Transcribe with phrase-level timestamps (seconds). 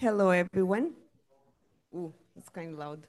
[0.00, 0.92] Hello, everyone.
[1.92, 3.08] Ooh, it's kind of loud.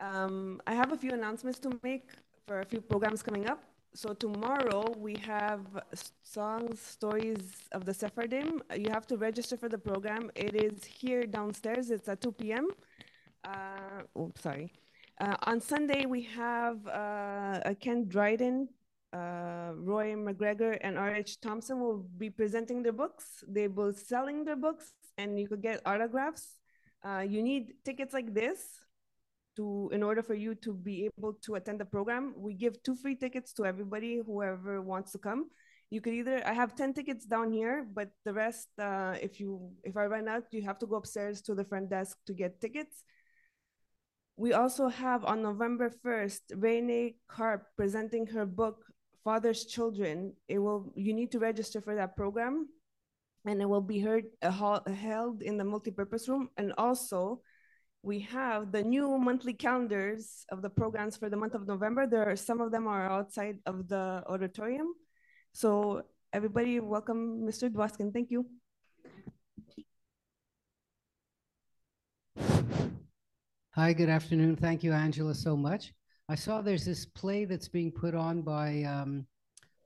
[0.00, 2.10] Um, I have a few announcements to make
[2.46, 3.60] for a few programs coming up.
[3.92, 5.62] So tomorrow we have
[6.22, 8.62] songs, stories of the Sephardim.
[8.72, 10.30] You have to register for the program.
[10.36, 11.90] It is here downstairs.
[11.90, 12.68] It's at 2 p.m.
[13.42, 14.72] Uh, oh, sorry.
[15.20, 18.68] Uh, on Sunday we have uh, Ken Dryden,
[19.12, 21.40] uh, Roy MacGregor, and R.H.
[21.40, 23.42] Thompson will be presenting their books.
[23.48, 26.56] They will be selling their books and you could get autographs.
[27.04, 28.80] Uh, you need tickets like this
[29.56, 32.32] to in order for you to be able to attend the program.
[32.36, 35.50] We give two free tickets to everybody, whoever wants to come.
[35.90, 39.72] You could either I have 10 tickets down here, but the rest, uh, if you
[39.84, 42.60] if I run out, you have to go upstairs to the front desk to get
[42.60, 43.02] tickets.
[44.36, 48.84] We also have on November 1st, Renee Karp presenting her book,
[49.24, 50.34] Father's Children.
[50.46, 52.68] It will you need to register for that program
[53.48, 56.50] and it will be heard, uh, held in the multipurpose room.
[56.58, 57.40] And also,
[58.02, 62.06] we have the new monthly calendars of the programs for the month of November.
[62.06, 64.92] There are some of them are outside of the auditorium.
[65.52, 66.02] So
[66.32, 67.70] everybody, welcome Mr.
[67.70, 68.12] Dwoskin.
[68.12, 68.46] Thank you.
[73.74, 74.56] Hi, good afternoon.
[74.56, 75.94] Thank you, Angela, so much.
[76.28, 79.26] I saw there's this play that's being put on by um,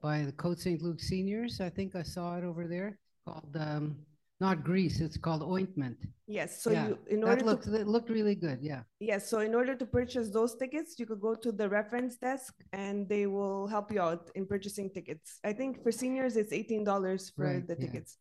[0.01, 0.81] by the Côte St.
[0.81, 1.61] Luc seniors.
[1.61, 3.97] I think I saw it over there called um,
[4.39, 4.99] not grease.
[4.99, 5.97] It's called ointment.
[6.27, 6.61] Yes.
[6.61, 6.87] So yeah.
[6.87, 8.59] you, in order that looked to, it looked really good.
[8.61, 8.81] Yeah.
[8.99, 9.29] Yes.
[9.29, 13.07] So in order to purchase those tickets, you could go to the reference desk and
[13.07, 15.39] they will help you out in purchasing tickets.
[15.43, 17.85] I think for seniors it's eighteen dollars for right, the yeah.
[17.85, 18.17] tickets.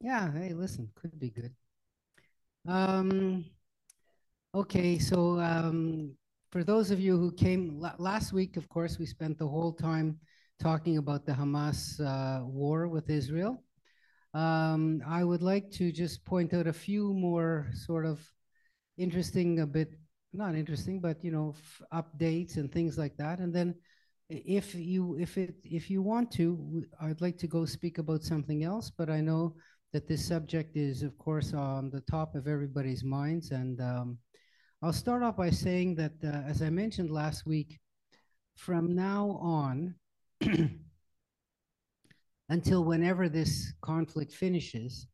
[0.00, 0.32] Yeah.
[0.32, 1.52] Hey, listen, could be good.
[2.66, 3.44] Um.
[4.54, 4.98] Okay.
[4.98, 6.12] So um,
[6.52, 10.18] for those of you who came last week, of course, we spent the whole time
[10.58, 13.62] talking about the Hamas uh, war with Israel.
[14.36, 18.20] Um, I would like to just point out a few more sort of
[18.98, 19.98] interesting, a bit
[20.34, 21.54] not interesting, but you know,
[21.90, 23.38] updates and things like that.
[23.38, 23.74] And then,
[24.28, 28.62] if you if it if you want to, I'd like to go speak about something
[28.62, 28.90] else.
[28.90, 29.54] But I know
[29.94, 33.52] that this subject is, of course, on the top of everybody's minds.
[33.52, 34.18] And um,
[34.82, 37.80] I'll start off by saying that, uh, as I mentioned last week,
[38.54, 39.94] from now on.
[42.48, 45.06] until whenever this conflict finishes,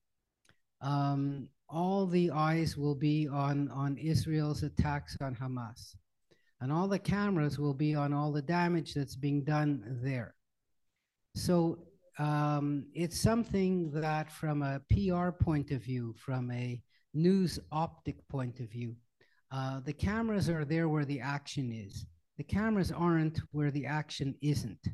[0.81, 5.95] um, all the eyes will be on, on Israel's attacks on Hamas.
[6.61, 10.35] And all the cameras will be on all the damage that's being done there.
[11.35, 11.87] So
[12.19, 16.81] um, it's something that, from a PR point of view, from a
[17.15, 18.95] news optic point of view,
[19.51, 22.07] uh, the cameras are there where the action is.
[22.37, 24.87] The cameras aren't where the action isn't.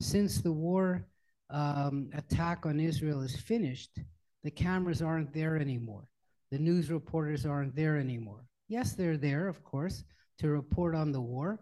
[0.00, 1.06] Since the war
[1.50, 3.98] um, attack on Israel is finished,
[4.44, 6.08] the cameras aren't there anymore.
[6.50, 8.46] The news reporters aren't there anymore.
[8.68, 10.04] Yes, they're there, of course,
[10.38, 11.60] to report on the war,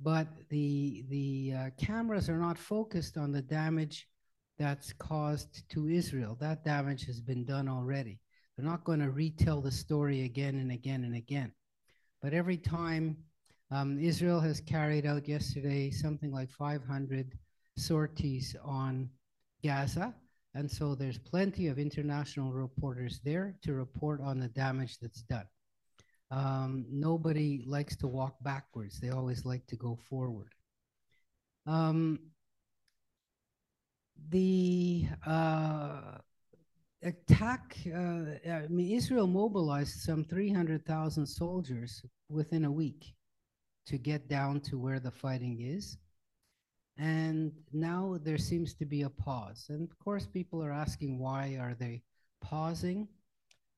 [0.00, 4.08] but the the uh, cameras are not focused on the damage
[4.58, 6.36] that's caused to Israel.
[6.40, 8.20] That damage has been done already.
[8.56, 11.52] They're not going to retell the story again and again and again.
[12.22, 13.16] But every time
[13.70, 17.36] um, Israel has carried out yesterday something like 500
[17.76, 19.10] sorties on
[19.66, 20.14] Gaza.
[20.54, 25.46] And so there's plenty of international reporters there to report on the damage that's done.
[26.30, 30.52] Um, nobody likes to walk backwards, they always like to go forward.
[31.66, 32.18] Um,
[34.30, 36.18] the uh,
[37.02, 43.14] attack, uh, I mean, Israel mobilized some 300,000 soldiers within a week
[43.86, 45.96] to get down to where the fighting is.
[46.98, 49.66] And now there seems to be a pause.
[49.68, 52.02] And of course, people are asking why are they
[52.40, 53.08] pausing?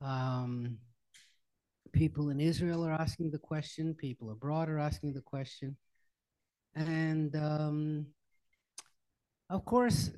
[0.00, 0.79] Um,
[1.93, 3.94] people in Israel are asking the question.
[3.94, 5.76] People abroad are asking the question.
[6.76, 8.06] And um,
[9.50, 10.11] of course,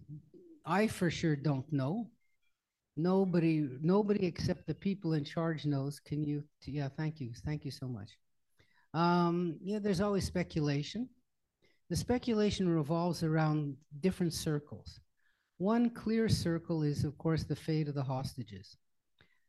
[0.67, 2.11] I for sure don't know.
[2.97, 6.01] Nobody, nobody except the people in charge knows.
[6.01, 6.45] Can you?
[6.67, 8.11] Yeah, thank you, thank you so much.
[8.93, 11.09] Um, yeah, there's always speculation.
[11.91, 15.01] The speculation revolves around different circles.
[15.59, 18.77] One clear circle is, of course, the fate of the hostages.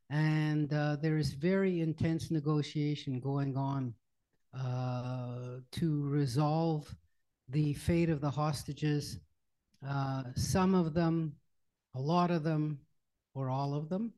[0.10, 3.94] And uh, there is very intense negotiation going on
[4.58, 6.94] uh, to resolve
[7.48, 9.20] the fate of the hostages.
[9.88, 11.36] Uh, some of them,
[11.94, 12.80] a lot of them,
[13.36, 14.14] or all of them.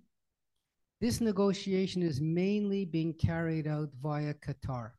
[1.01, 4.91] This negotiation is mainly being carried out via Qatar.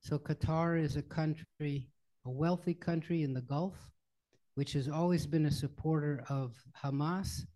[0.00, 1.88] So Qatar is a country
[2.24, 3.74] a wealthy country in the Gulf,
[4.54, 7.46] which has always been a supporter of Hamas,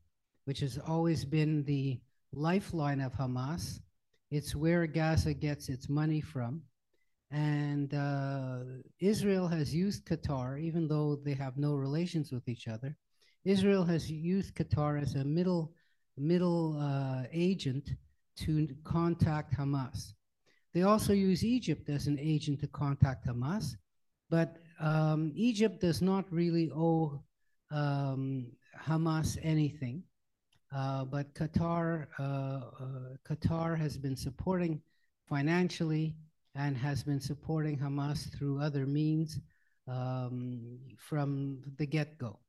[0.45, 2.01] which has always been the
[2.33, 3.81] lifeline of Hamas.
[4.31, 6.63] It's where Gaza gets its money from.
[7.31, 8.61] And uh,
[9.01, 12.97] Israel has used Qatar, even though they have no relations with each other.
[13.45, 15.73] Israel has used Qatar as a middle,
[16.17, 17.91] middle uh, agent
[18.37, 20.13] to contact Hamas.
[20.73, 23.77] They also use Egypt as an agent to contact Hamas,
[24.31, 27.23] but um, Egypt does not really owe
[27.71, 28.53] um,
[28.87, 30.03] Hamas anything.
[30.75, 32.61] Uh, but Qatar, uh, uh,
[33.29, 34.83] Qatar has been supporting
[35.29, 36.17] financially
[36.57, 39.39] and has been supporting Hamas through other means
[39.87, 42.41] um, from the get-go.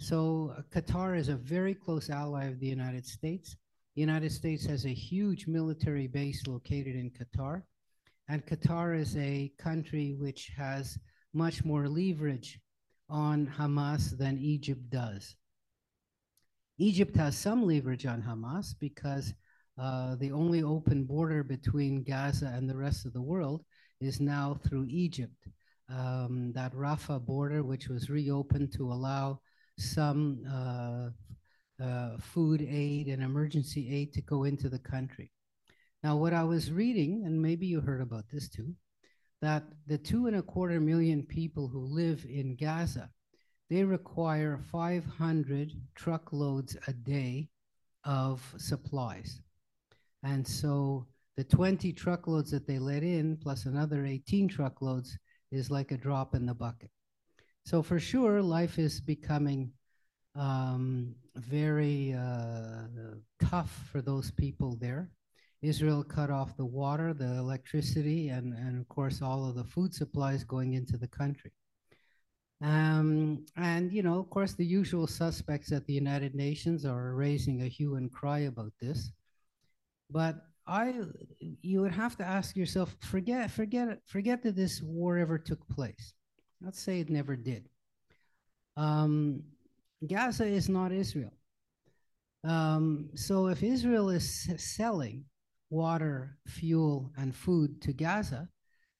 [0.00, 3.56] So uh, Qatar is a very close ally of the United States.
[3.94, 7.62] The United States has a huge military base located in Qatar,
[8.28, 10.98] and Qatar is a country which has
[11.32, 12.58] much more leverage
[13.08, 15.36] on Hamas than Egypt does.
[16.78, 19.34] Egypt has some leverage on Hamas because
[19.78, 23.64] uh, the only open border between Gaza and the rest of the world
[24.00, 25.46] is now through Egypt.
[25.88, 29.40] Um, that Rafah border, which was reopened to allow
[29.78, 31.10] some uh,
[31.82, 35.30] uh, food aid and emergency aid to go into the country.
[36.02, 38.74] Now, what I was reading, and maybe you heard about this too,
[39.42, 43.10] that the two and a quarter million people who live in Gaza,
[43.68, 47.48] they require 500 truckloads a day
[48.04, 49.40] of supplies.
[50.22, 51.06] And so
[51.36, 55.18] the 20 truckloads that they let in, plus another 18 truckloads,
[55.50, 56.90] is like a drop in the bucket.
[57.64, 59.72] So for sure, life is becoming
[60.36, 62.84] um, very uh,
[63.40, 65.10] tough for those people there.
[65.62, 69.94] Israel cut off the water, the electricity, and, and of course, all of the food
[69.94, 71.52] supplies going into the country.
[72.60, 77.62] Um, and, you know, of course, the usual suspects at the United Nations are raising
[77.62, 79.12] a hue and cry about this.
[80.10, 80.94] But I,
[81.40, 86.12] you would have to ask yourself, forget, forget, forget that this war ever took place.
[86.60, 87.68] Let's say it never did.
[88.76, 89.42] Um,
[90.06, 91.32] Gaza is not Israel.
[92.44, 95.24] Um, so if Israel is selling
[95.72, 98.46] water, fuel, and food to Gaza,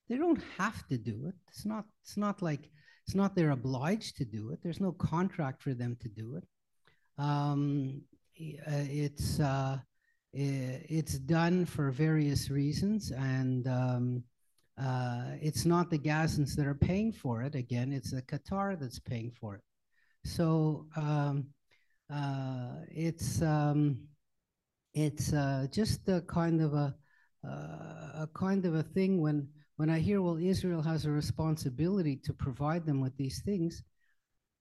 [0.09, 1.35] they don't have to do it.
[1.49, 1.85] It's not.
[2.03, 2.71] It's not like
[3.07, 4.61] it's not they're obliged to do it.
[4.63, 6.45] There's no contract for them to do it.
[7.23, 8.03] Um,
[8.41, 9.79] uh, it's uh,
[10.33, 14.25] it's done for various reasons, and um,
[14.81, 17.55] uh, it's not the Gazans that are paying for it.
[17.55, 19.63] Again, it's the Qatar that's paying for it.
[20.25, 21.49] So um,
[22.13, 23.99] uh, it's um,
[24.95, 26.95] it's uh, just a kind of a
[27.45, 32.17] uh, a kind of a thing when when I hear well Israel has a responsibility
[32.25, 33.83] to provide them with these things.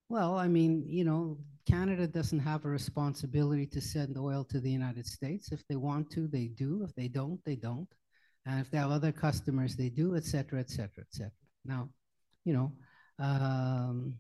[0.10, 4.70] Well, I mean, you know, Canada doesn't have a responsibility to send oil to the
[4.70, 5.52] United States.
[5.52, 6.84] If they want to, they do.
[6.84, 7.88] If they don't, they don't.
[8.46, 11.32] And if they have other customers, they do, et cetera, et cetera, et cetera.
[11.64, 11.90] Now,
[12.44, 12.74] you know,
[13.20, 14.16] um,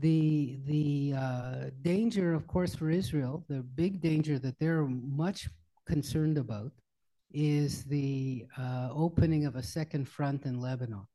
[0.00, 5.48] the the uh, danger, of course, for Israel, the big danger that they're much
[5.86, 6.72] concerned about,
[7.32, 11.06] is the uh, opening of a second front in Lebanon.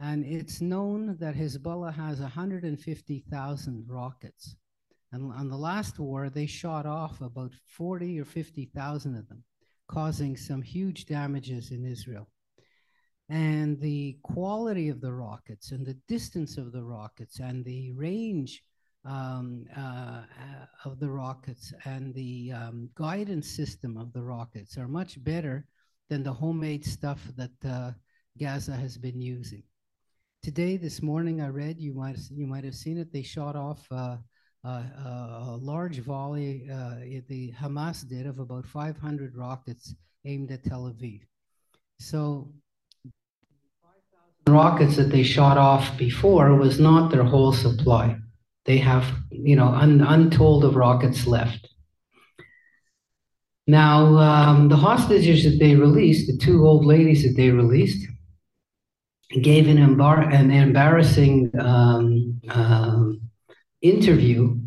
[0.00, 4.56] And it's known that Hezbollah has 150,000 rockets.
[5.12, 9.44] And on the last war, they shot off about 40 or 50,000 of them,
[9.88, 12.28] causing some huge damages in Israel.
[13.30, 18.62] And the quality of the rockets and the distance of the rockets and the range
[19.04, 20.22] um, uh,
[20.84, 25.66] of the rockets and the um, guidance system of the rockets are much better
[26.08, 27.92] than the homemade stuff that uh,
[28.38, 29.62] Gaza has been using.
[30.42, 33.12] Today, this morning, I read you might you might have seen it.
[33.12, 34.16] They shot off uh,
[34.64, 36.68] a large volley.
[36.70, 36.96] Uh,
[37.28, 39.94] the Hamas did of about 500 rockets
[40.24, 41.20] aimed at Tel Aviv.
[41.98, 42.52] So,
[44.52, 48.16] rockets that they shot off before was not their whole supply.
[48.64, 51.68] They have, you know, un, untold of rockets left.
[53.66, 58.06] Now, um, the hostages that they released, the two old ladies that they released,
[59.42, 63.20] gave an, embar- an embarrassing um, um,
[63.80, 64.58] interview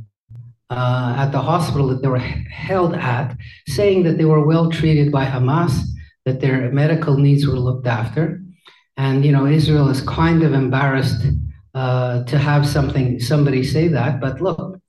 [0.70, 3.36] uh, at the hospital that they were held at,
[3.68, 5.82] saying that they were well treated by Hamas,
[6.26, 8.43] that their medical needs were looked after.
[8.98, 11.26] And, you know, Israel is kind of embarrassed
[11.74, 14.22] uh, to have something, somebody say that.
[14.22, 14.80] But look,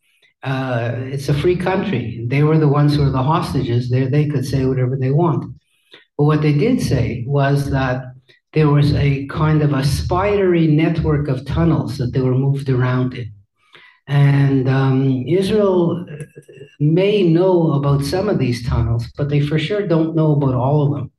[0.43, 2.25] uh, it's a free country.
[2.29, 3.89] They were the ones who were the hostages.
[3.89, 5.55] They, they could say whatever they want.
[6.19, 8.05] But what they did say was that
[8.53, 13.15] there was a kind of a spidery network of tunnels that they were moved around
[13.15, 13.33] in.
[14.07, 16.25] And um, Israel uh,
[16.79, 20.85] may know about some of these tunnels, but they for sure don't know about all
[20.85, 21.11] of them.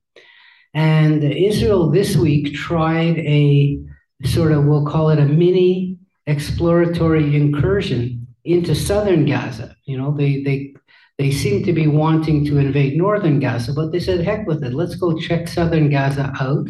[0.75, 3.79] And Israel this week tried a
[4.25, 9.75] sort of, we'll call it a mini exploratory incursion into southern Gaza.
[9.85, 10.73] You know, they, they,
[11.17, 14.73] they seem to be wanting to invade northern Gaza, but they said, heck with it,
[14.73, 16.67] let's go check southern Gaza out.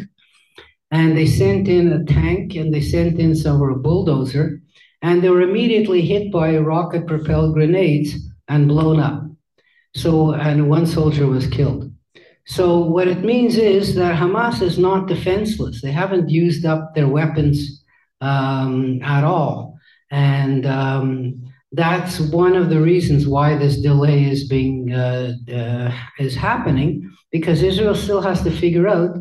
[0.92, 4.62] And they sent in a tank and they sent in some a bulldozer,
[5.02, 8.14] and they were immediately hit by rocket propelled grenades
[8.46, 9.24] and blown up.
[9.96, 11.85] So, and one soldier was killed.
[12.46, 15.82] So, what it means is that Hamas is not defenseless.
[15.82, 17.84] They haven't used up their weapons
[18.20, 19.78] um, at all.
[20.10, 26.34] And um, that's one of the reasons why this delay is being uh, uh, is
[26.34, 29.16] happening because Israel still has to figure out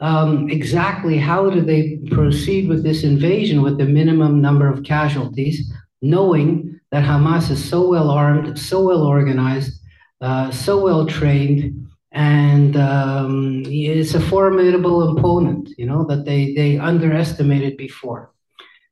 [0.00, 5.70] um, exactly how do they proceed with this invasion with the minimum number of casualties,
[6.00, 9.78] knowing that Hamas is so well armed, so well organized,
[10.20, 15.70] uh, so well trained, and um, it's a formidable opponent.
[15.78, 18.32] You know that they they underestimated before.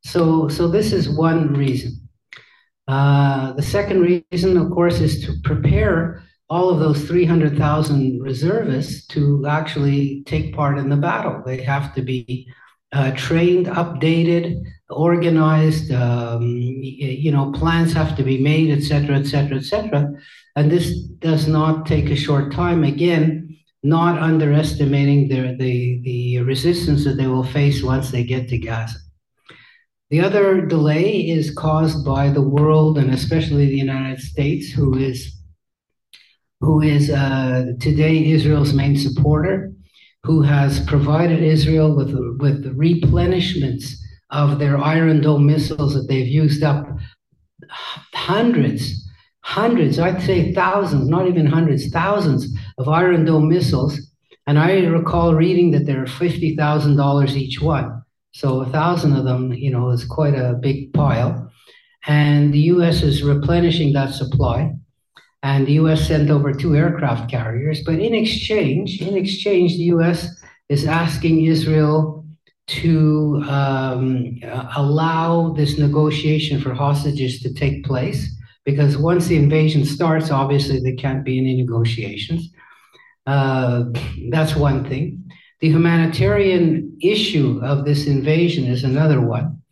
[0.05, 2.09] So so this is one reason.
[2.87, 4.01] Uh, the second
[4.33, 10.79] reason, of course, is to prepare all of those 300,000 reservists to actually take part
[10.79, 11.43] in the battle.
[11.45, 12.51] They have to be
[12.93, 15.93] uh, trained, updated, organized.
[15.93, 16.43] Um,
[16.81, 20.13] you know, plans have to be made, etc., etc., etc.
[20.57, 22.85] And this does not take a short time.
[22.85, 28.59] Again, not underestimating the, the, the resistance that they will face once they get to
[28.59, 28.99] Gaza.
[30.11, 35.35] The other delay is caused by the world and especially the United States, who is
[36.61, 39.73] who is uh, today Israel's main supporter,
[40.25, 43.93] who has provided Israel with with the replenishments
[44.31, 46.87] of their Iron Dome missiles that they've used up
[48.15, 49.09] hundreds,
[49.41, 52.47] hundreds, I'd say thousands, not even hundreds, thousands
[52.79, 53.99] of Iron Dome missiles.
[54.47, 58.03] And I recall reading that they're fifty thousand dollars each one.
[58.33, 61.51] So a thousand of them, you know, is quite a big pile.
[62.07, 64.75] And the US is replenishing that supply.
[65.43, 67.83] And the US sent over two aircraft carriers.
[67.85, 72.18] But in exchange, in exchange, the US is asking Israel
[72.69, 74.39] to um,
[74.77, 78.35] allow this negotiation for hostages to take place.
[78.65, 82.51] Because once the invasion starts, obviously there can't be any negotiations.
[83.27, 83.85] Uh,
[84.31, 85.25] that's one thing.
[85.61, 89.63] The humanitarian issue of this invasion is another one.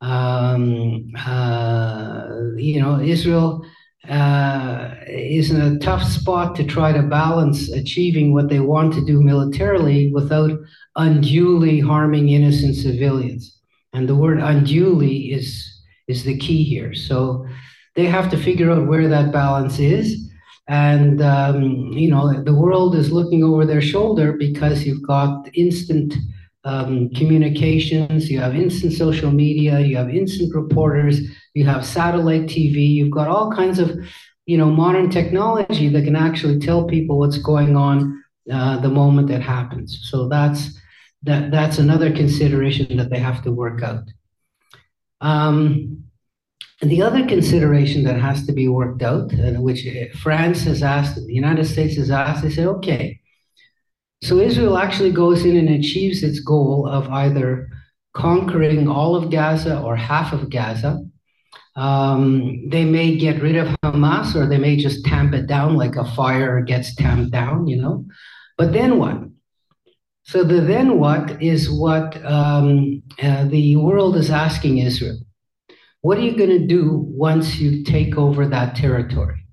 [0.00, 3.64] Um, uh, you know, Israel
[4.08, 9.04] uh, is in a tough spot to try to balance achieving what they want to
[9.04, 10.50] do militarily without
[10.96, 13.58] unduly harming innocent civilians.
[13.92, 15.72] And the word unduly is
[16.08, 16.94] is the key here.
[16.94, 17.46] So
[17.94, 20.26] they have to figure out where that balance is
[20.68, 26.14] and um, you know the world is looking over their shoulder because you've got instant
[26.64, 31.20] um, communications you have instant social media you have instant reporters
[31.54, 33.96] you have satellite tv you've got all kinds of
[34.46, 39.30] you know modern technology that can actually tell people what's going on uh, the moment
[39.30, 40.80] it happens so that's
[41.26, 44.04] that that's another consideration that they have to work out
[45.20, 46.04] um,
[46.82, 51.16] the other consideration that has to be worked out, and which uh, France has asked,
[51.16, 53.20] the United States has asked, they say, okay,
[54.22, 57.68] so Israel actually goes in and achieves its goal of either
[58.14, 61.02] conquering all of Gaza or half of Gaza.
[61.76, 65.96] Um, they may get rid of Hamas or they may just tamp it down like
[65.96, 68.06] a fire gets tamped down, you know.
[68.56, 69.18] But then what?
[70.26, 75.18] So the then what is what um, uh, the world is asking Israel.
[76.00, 79.46] What are you going to do once you take over that territory?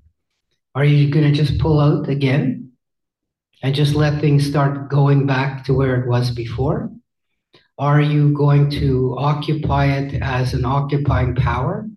[0.73, 2.71] Are you going to just pull out again
[3.61, 6.89] and just let things start going back to where it was before?
[7.77, 11.87] Are you going to occupy it as an occupying power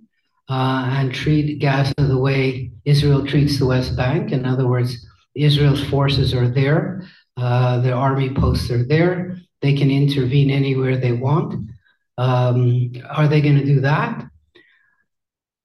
[0.50, 4.32] uh, and treat Gaza the way Israel treats the West Bank?
[4.32, 7.06] In other words, Israel's forces are there,
[7.37, 11.70] uh, the army posts are there, they can intervene anywhere they want.
[12.18, 14.25] Um, are they going to do that?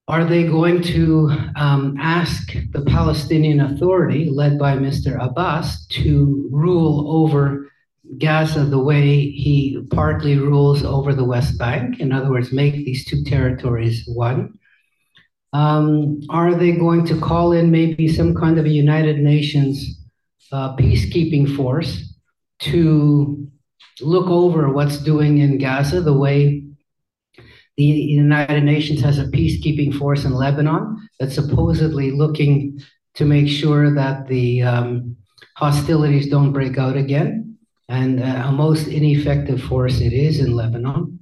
[0.08, 5.24] Are they going to um, ask the Palestinian Authority, led by Mr.
[5.24, 7.72] Abbas, to rule over
[8.18, 12.02] Gaza the way he partly rules over the West Bank?
[12.02, 14.60] In other words, make these two territories one.
[15.54, 20.01] Um, are they going to call in maybe some kind of a United Nations
[20.52, 22.16] uh, peacekeeping force
[22.60, 23.48] to
[24.02, 26.64] look over what's doing in Gaza the way
[27.78, 32.80] the United Nations has a peacekeeping force in Lebanon that's supposedly looking
[33.16, 35.16] to make sure that the um,
[35.56, 37.58] hostilities don't break out again,
[37.90, 41.20] and uh, a most ineffective force it is in Lebanon.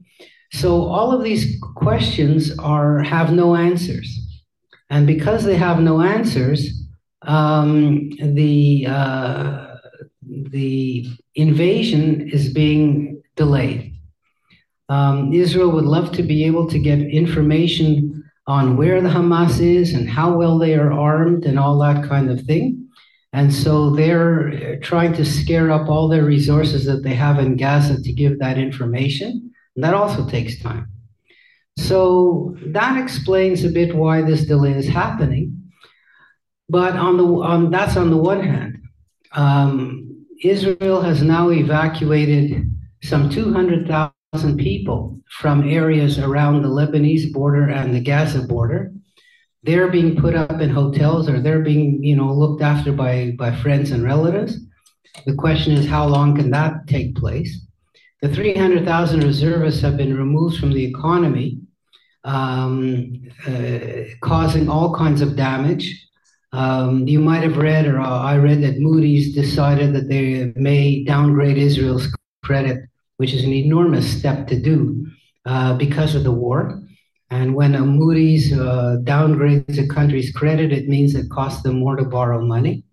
[0.52, 4.10] So all of these questions are have no answers,
[4.90, 6.79] and because they have no answers,
[7.24, 9.76] um, the uh,
[10.22, 13.96] the invasion is being delayed.
[14.90, 19.94] Um, Israel would love to be able to get information on where the Hamas is
[19.94, 22.90] and how well they are armed and all that kind of thing.
[23.32, 28.02] And so they're trying to scare up all their resources that they have in Gaza
[28.02, 29.54] to give that information.
[29.76, 30.90] And that also takes time.
[31.78, 35.59] So that explains a bit why this delay is happening.
[36.70, 38.78] But on the on that's on the one hand.
[39.32, 40.10] Um,
[40.42, 42.72] Israel has now evacuated
[43.04, 48.94] some 200,000 people from areas around the Lebanese border and the Gaza border.
[49.64, 53.54] They're being put up in hotels or they're being, you know, looked after by, by
[53.54, 54.58] friends and relatives.
[55.26, 57.66] The question is, how long can that take place?
[58.22, 61.60] The 300,000 reservists have been removed from the economy,
[62.24, 66.09] um, uh, causing all kinds of damage.
[66.52, 71.58] Um, you might have read, or I read, that Moody's decided that they may downgrade
[71.58, 72.08] Israel's
[72.44, 75.06] credit which is an enormous step to do
[75.46, 76.82] uh, because of the war.
[77.30, 81.98] And when a Moody's uh, downgrades a country's credit, it means it costs them more
[81.98, 82.86] to borrow money.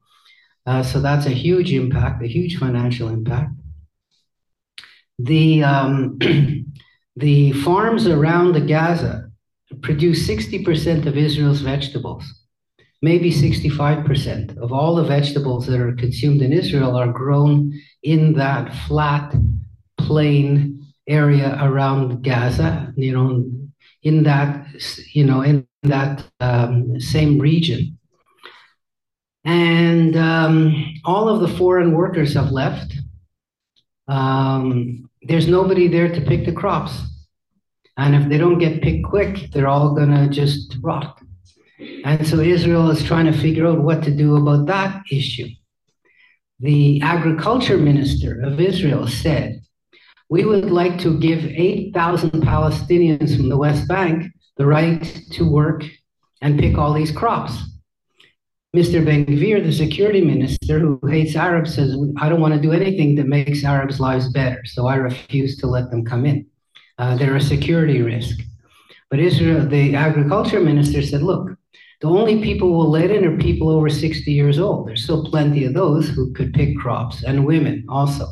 [0.66, 3.52] Uh, so that's a huge impact, a huge financial impact.
[5.20, 6.18] The, um,
[7.16, 9.30] the farms around the Gaza
[9.80, 12.24] produce 60% of Israel's vegetables.
[13.02, 18.74] Maybe 65% of all the vegetables that are consumed in Israel are grown in that
[18.86, 19.34] flat
[19.98, 23.48] plain area around Gaza, you know,
[24.02, 24.66] in that,
[25.12, 27.98] you know, in that um, same region.
[29.44, 32.94] And um, all of the foreign workers have left.
[34.08, 37.02] Um, there's nobody there to pick the crops.
[37.96, 41.20] And if they don't get picked quick, they're all going to just rot.
[42.06, 45.48] And so Israel is trying to figure out what to do about that issue.
[46.60, 49.60] The agriculture minister of Israel said
[50.28, 55.82] we would like to give 8,000 Palestinians from the West Bank the right to work
[56.40, 57.54] and pick all these crops.
[58.74, 59.04] Mr.
[59.04, 63.16] Ben Gvir, the security minister who hates Arabs, says, I don't want to do anything
[63.16, 66.46] that makes Arabs' lives better, so I refuse to let them come in.
[66.98, 68.38] Uh, they're a security risk.
[69.10, 71.55] But Israel, the agriculture minister said, look,
[72.00, 74.88] the only people we'll let in are people over 60 years old.
[74.88, 78.26] There's still plenty of those who could pick crops, and women also.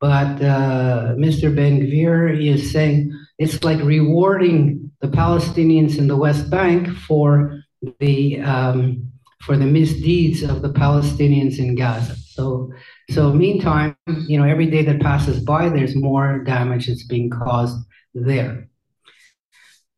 [0.00, 1.54] But uh, Mr.
[1.54, 7.62] Ben Gvir is saying it's like rewarding the Palestinians in the West Bank for
[8.00, 9.10] the um,
[9.42, 12.16] for the misdeeds of the Palestinians in Gaza.
[12.16, 12.72] So,
[13.10, 13.96] so meantime,
[14.26, 17.78] you know, every day that passes by, there's more damage that's being caused
[18.14, 18.68] there.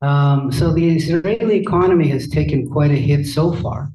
[0.00, 3.90] Um, so the Israeli economy has taken quite a hit so far,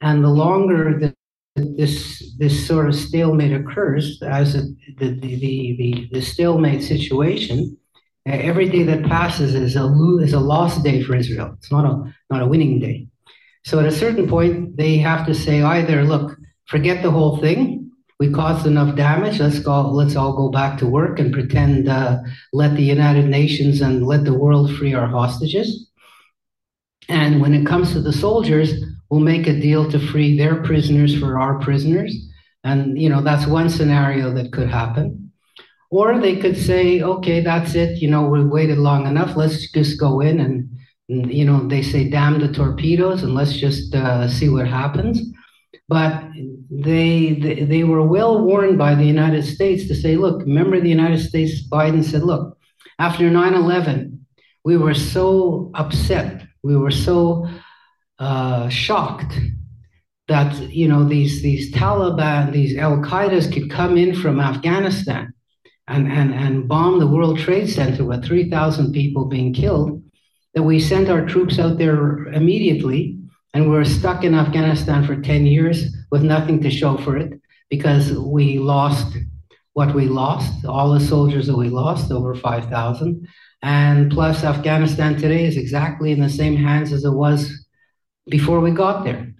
[0.00, 1.14] and the longer the
[1.56, 4.62] this this sort of stalemate occurs as a,
[4.98, 7.76] the, the, the, the, stalemate situation,
[8.26, 9.86] every day that passes is a
[10.20, 11.54] is a lost day for Israel.
[11.58, 13.08] It's not a not a winning day.
[13.64, 17.85] So at a certain point, they have to say either, look, forget the whole thing.
[18.18, 19.40] We caused enough damage.
[19.40, 19.90] Let's go.
[19.90, 21.88] Let's all go back to work and pretend.
[21.88, 22.18] Uh,
[22.52, 25.90] let the United Nations and let the world free our hostages.
[27.08, 28.72] And when it comes to the soldiers,
[29.10, 32.14] we'll make a deal to free their prisoners for our prisoners.
[32.64, 35.30] And, you know, that's one scenario that could happen.
[35.90, 38.02] Or they could say, okay, that's it.
[38.02, 39.36] You know, we waited long enough.
[39.36, 40.68] Let's just go in and,
[41.08, 45.20] and you know, they say, damn the torpedoes and let's just uh, see what happens.
[45.88, 46.24] But
[46.70, 50.88] they, they, they were well warned by the United States to say, look, remember the
[50.88, 52.58] United States, Biden said, look,
[52.98, 54.26] after 9 11,
[54.64, 56.42] we were so upset.
[56.62, 57.48] We were so
[58.18, 59.38] uh, shocked
[60.28, 65.32] that you know these these Taliban, these Al Qaeda's could come in from Afghanistan
[65.86, 70.02] and and and bomb the World Trade Center with three thousand people being killed.
[70.54, 73.15] That we sent our troops out there immediately,
[73.56, 77.40] and we are stuck in Afghanistan for ten years with nothing to show for it
[77.70, 79.16] because we lost
[79.72, 83.26] what we lost, all the soldiers that we lost, over five thousand,
[83.62, 87.66] and And plus Afghanistan today is exactly in the same hands as it was
[88.28, 89.34] before we got there.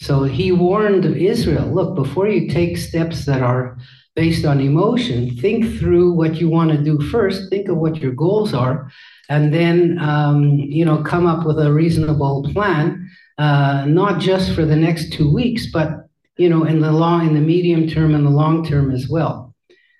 [0.00, 3.76] So he warned Israel look, before you take steps that are
[4.14, 8.12] based on emotion, think through what you want to do first, think of what your
[8.12, 8.90] goals are,
[9.28, 13.07] and then um, you know come up with a reasonable plan,
[13.38, 17.34] uh, not just for the next two weeks, but you know in the long, in
[17.34, 19.54] the medium term and the long term as well.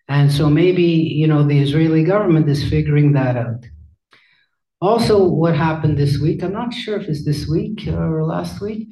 [0.09, 3.65] And so maybe you know the Israeli government is figuring that out.
[4.81, 6.43] Also, what happened this week?
[6.43, 8.89] I'm not sure if it's this week or last week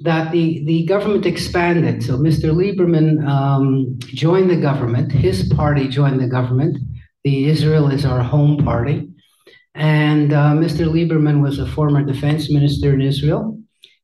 [0.00, 2.02] that the, the government expanded.
[2.02, 2.52] So Mr.
[2.52, 6.78] Lieberman um, joined the government, his party joined the government.
[7.24, 9.10] The Israel is our home party.
[9.74, 10.86] And uh, Mr.
[10.88, 13.57] Lieberman was a former defense minister in Israel.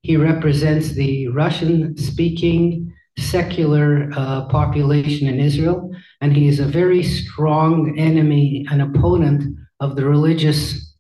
[0.04, 5.90] He represents the Russian speaking secular uh, population in Israel,
[6.20, 10.94] and he is a very strong enemy and opponent of the religious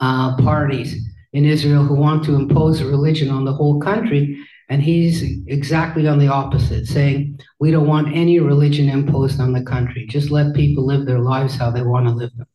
[0.00, 0.96] uh, parties
[1.32, 4.44] in Israel who want to impose religion on the whole country.
[4.68, 9.62] And he's exactly on the opposite, saying, We don't want any religion imposed on the
[9.62, 10.06] country.
[10.08, 12.48] Just let people live their lives how they want to live them.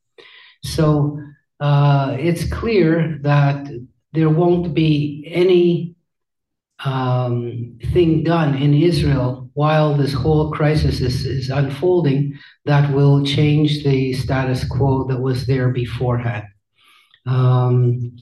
[0.63, 1.21] So
[1.62, 3.65] uh, it's clear that
[4.13, 5.95] there won't be any
[6.86, 13.84] um, thing done in Israel while this whole crisis is, is unfolding that will change
[13.84, 16.45] the status quo that was there beforehand.
[17.26, 18.15] Um,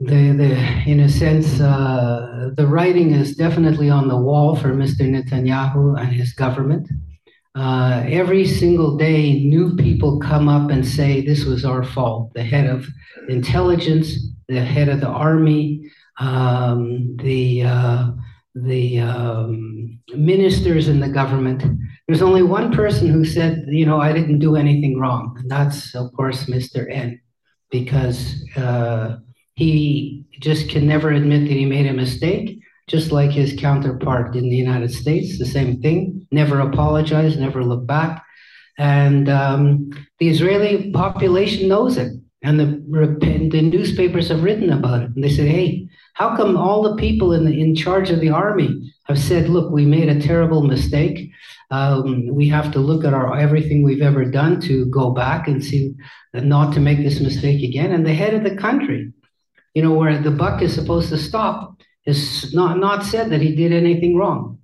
[0.00, 5.02] the, the, in a sense, uh, the writing is definitely on the wall for Mr.
[5.02, 6.88] Netanyahu and his government.
[7.54, 12.32] Uh, every single day, new people come up and say this was our fault.
[12.32, 12.86] The head of
[13.28, 14.16] intelligence,
[14.50, 18.10] the head of the army, um, the uh,
[18.54, 21.62] the um, ministers in the government.
[22.06, 25.94] There's only one person who said, you know, I didn't do anything wrong, and that's
[25.94, 26.90] of course Mr.
[26.90, 27.20] N,
[27.70, 29.16] because uh,
[29.54, 32.60] he just can never admit that he made a mistake
[32.90, 37.86] just like his counterpart in the United States, the same thing, never apologize, never look
[37.86, 38.24] back.
[38.78, 42.19] And um, the Israeli population knows it.
[42.42, 45.10] And the, the newspapers have written about it.
[45.14, 48.30] And they said, hey, how come all the people in, the, in charge of the
[48.30, 51.30] army have said, look, we made a terrible mistake.
[51.70, 55.62] Um, we have to look at our everything we've ever done to go back and
[55.62, 55.94] see
[56.32, 57.92] not to make this mistake again.
[57.92, 59.12] And the head of the country,
[59.74, 63.54] you know, where the buck is supposed to stop, is not, not said that he
[63.54, 64.59] did anything wrong.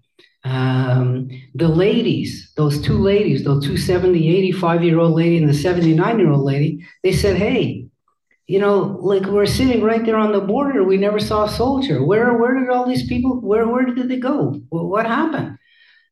[0.46, 5.54] Um, the ladies, those two ladies, those two 70, 85 year old lady and the
[5.54, 7.86] 79 year old lady, they said, hey,
[8.46, 10.84] you know, like we're sitting right there on the border.
[10.84, 12.04] We never saw a soldier.
[12.04, 14.60] Where, where did all these people, where, where did they go?
[14.68, 15.58] What happened?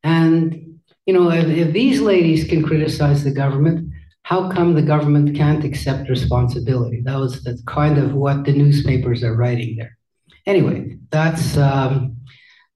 [0.03, 3.89] And, you know, if, if these ladies can criticize the government,
[4.23, 7.01] how come the government can't accept responsibility?
[7.05, 9.97] That was that's kind of what the newspapers are writing there
[10.45, 12.17] anyway, that's um,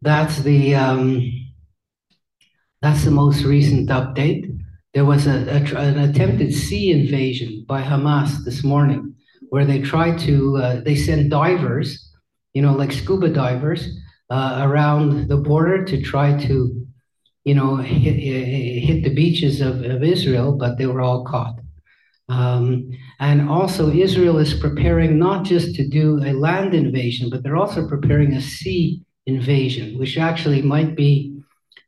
[0.02, 1.32] that's the um,
[2.82, 4.58] that's the most recent update.
[4.94, 9.16] There was a, a, an attempted sea invasion by Hamas this morning,
[9.50, 12.12] where they tried to uh, they sent divers,
[12.54, 13.88] you know, like scuba divers,
[14.30, 16.86] uh, around the border to try to,
[17.44, 21.56] you know, hit, hit the beaches of, of Israel, but they were all caught.
[22.30, 27.58] Um, and also, Israel is preparing not just to do a land invasion, but they're
[27.58, 31.39] also preparing a sea invasion, which actually might be,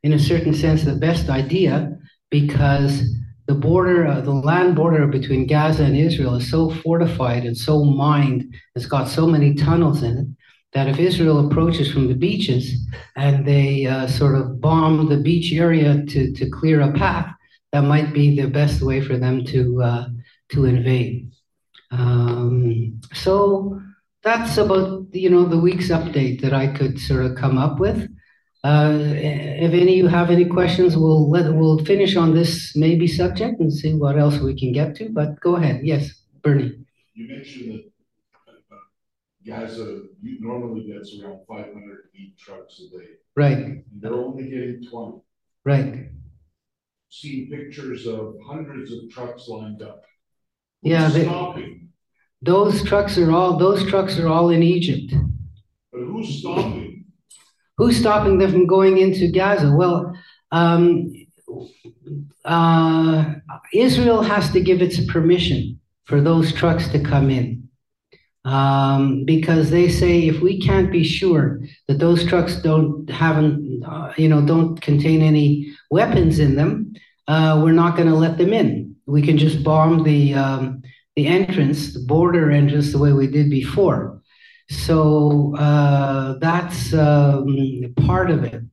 [0.04, 1.98] in a certain sense, the best idea
[2.30, 3.04] because
[3.48, 7.84] the border, uh, the land border between Gaza and Israel is so fortified and so
[7.84, 10.28] mined, it's got so many tunnels in it,
[10.74, 12.74] that if Israel approaches from the beaches
[13.16, 17.30] and they uh, sort of bomb the beach area to, to clear a path,
[17.74, 19.82] that might be the best way for them to.
[19.82, 20.06] Uh,
[20.52, 21.32] to invade.
[21.92, 23.82] Um, so
[24.24, 28.08] that's about you know the week's update that I could sort of come up with.
[28.64, 33.08] Uh, if any of you have any questions, we'll let we'll finish on this maybe
[33.08, 35.10] subject and see what else we can get to.
[35.10, 36.12] But go ahead, yes,
[36.44, 36.78] Bernie.
[37.16, 38.76] You mentioned that uh,
[39.46, 43.10] Gaza normally gets around 500 meat trucks a day.
[43.36, 43.84] Right.
[44.00, 45.22] They're only getting 20.
[45.66, 46.10] Right.
[47.10, 50.04] See pictures of hundreds of trucks lined up.
[50.84, 51.26] Yeah, they,
[52.42, 55.14] those trucks are all those trucks are all in Egypt.
[55.92, 56.91] But who's stopping?
[57.82, 59.72] Who's stopping them from going into Gaza?
[59.72, 60.16] Well,
[60.52, 61.14] um,
[62.46, 63.34] uh,
[63.74, 67.68] Israel has to give its permission for those trucks to come in.
[68.46, 74.14] Um, because they say if we can't be sure that those trucks don't haven't uh,
[74.18, 76.94] you know don't contain any weapons in them,
[77.28, 80.82] uh, we're not going to let them in we can just bomb the um,
[81.16, 84.21] the entrance, the border entrance, the way we did before.
[84.72, 88.64] So uh, that's um, part of it.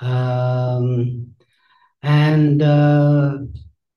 [0.00, 1.34] Um,
[2.02, 3.38] and uh,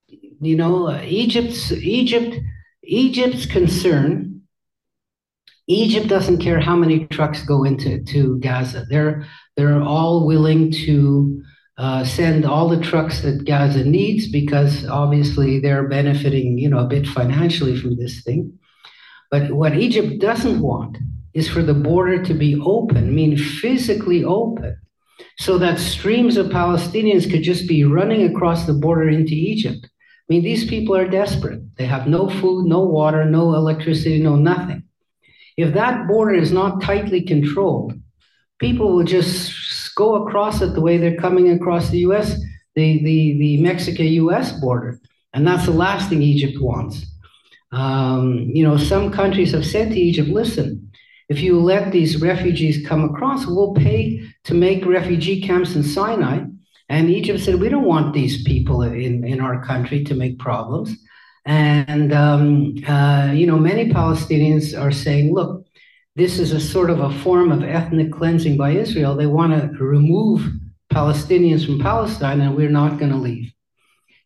[0.08, 2.38] you know, Egypt's Egypt
[2.84, 4.42] Egypt's concern,
[5.68, 8.86] Egypt doesn't care how many trucks go into to Gaza.
[8.90, 11.44] They're they're all willing to
[11.78, 16.88] uh, send all the trucks that Gaza needs because obviously they're benefiting, you know, a
[16.88, 18.58] bit financially from this thing.
[19.30, 20.98] But what Egypt doesn't want
[21.34, 24.78] is for the border to be open, mean physically open,
[25.38, 29.80] so that streams of Palestinians could just be running across the border into Egypt.
[29.84, 31.62] I mean, these people are desperate.
[31.78, 34.84] They have no food, no water, no electricity, no nothing.
[35.58, 37.94] If that border is not tightly controlled,
[38.60, 39.54] people will just
[39.96, 42.40] go across it the way they're coming across the US,
[42.76, 45.00] the, the, the Mexico US border.
[45.34, 47.06] And that's the last thing Egypt wants.
[47.72, 50.89] Um, you know, some countries have said to Egypt, listen,
[51.30, 56.46] if you let these refugees come across, we'll pay to make refugee camps in Sinai.
[56.90, 60.98] And Egypt said, we don't want these people in, in our country to make problems.
[61.46, 65.66] And, um, uh, you know, many Palestinians are saying, look,
[66.16, 69.16] this is a sort of a form of ethnic cleansing by Israel.
[69.16, 70.52] They want to remove
[70.92, 73.54] Palestinians from Palestine, and we're not going to leave.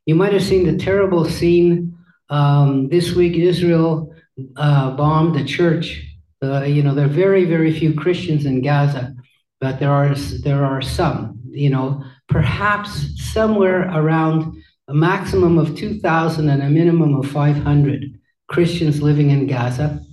[0.06, 1.96] You might have seen the terrible scene
[2.30, 3.36] um, this week.
[3.36, 4.16] Israel
[4.56, 6.02] uh, bombed a church.
[6.44, 9.16] Uh, you know, there are very, very few Christians in Gaza,
[9.62, 11.40] but there are there are some.
[11.50, 12.92] You know, perhaps
[13.32, 20.04] somewhere around a maximum of 2,000 and a minimum of 500 Christians living in Gaza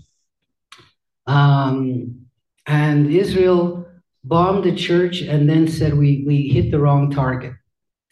[1.31, 2.27] um,
[2.67, 3.87] and Israel
[4.25, 7.53] bombed the church and then said we, we hit the wrong target.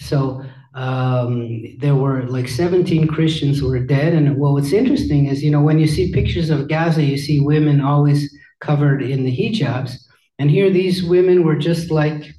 [0.00, 0.44] So
[0.78, 4.12] um, there were like 17 Christians who were dead.
[4.12, 7.40] And well, what's interesting is, you know, when you see pictures of Gaza, you see
[7.40, 9.96] women always covered in the hijabs.
[10.38, 12.32] And here these women were just like,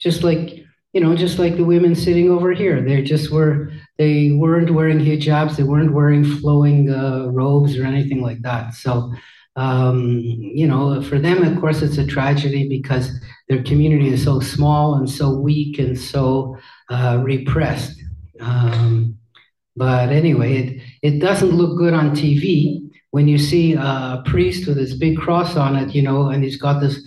[0.00, 2.80] just like, you know, just like the women sitting over here.
[2.80, 5.56] They just were, they weren't wearing hijabs.
[5.56, 8.72] They weren't wearing flowing uh, robes or anything like that.
[8.72, 9.12] So
[9.56, 13.10] um, you know, for them, of course, it's a tragedy because
[13.48, 16.56] their community is so small and so weak and so
[16.92, 17.98] uh, repressed.
[18.40, 19.18] Um,
[19.74, 24.76] but anyway, it, it doesn't look good on TV when you see a priest with
[24.76, 27.02] this big cross on it, you know, and he's got this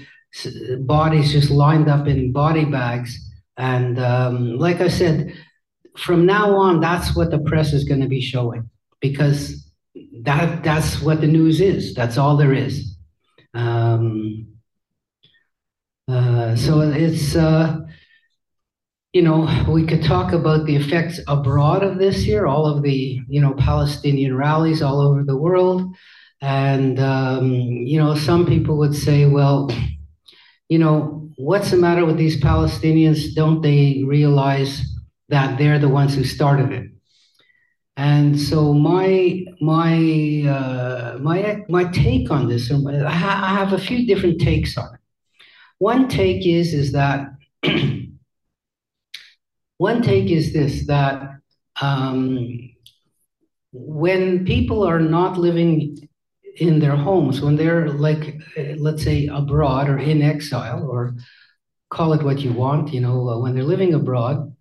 [0.79, 3.17] bodies just lined up in body bags.
[3.57, 5.33] And um, like I said,
[5.97, 8.69] from now on, that's what the press is going to be showing
[8.99, 9.71] because
[10.23, 11.93] that that's what the news is.
[11.93, 12.97] That's all there is.
[13.53, 14.47] Um,
[16.07, 17.84] uh, so it's uh,
[19.15, 23.21] you know we could talk about the effects abroad of this year, all of the
[23.29, 25.95] you know Palestinian rallies all over the world,
[26.41, 27.49] and um,
[27.91, 29.71] you know some people would say, well,
[30.67, 33.33] you know what's the matter with these Palestinians?
[33.33, 34.83] Don't they realize
[35.29, 36.91] that they're the ones who started it?
[37.95, 39.95] And so my my
[40.45, 44.99] uh, my my take on this, I have a few different takes on it.
[45.77, 47.29] One take is is that
[49.77, 51.39] one take is this that
[51.81, 52.71] um,
[53.71, 55.97] when people are not living
[56.57, 58.37] in their homes, when they're like
[58.77, 61.15] let's say abroad or in exile or
[61.89, 64.55] call it what you want, you know, when they're living abroad,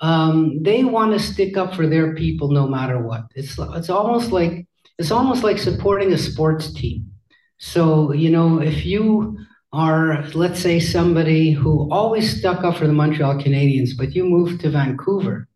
[0.00, 3.24] um, they want to stick up for their people no matter what.
[3.34, 4.66] It's it's almost like
[4.98, 7.12] it's almost like supporting a sports team.
[7.58, 9.38] So you know, if you
[9.72, 14.58] are, let's say, somebody who always stuck up for the Montreal Canadiens, but you move
[14.60, 15.48] to Vancouver,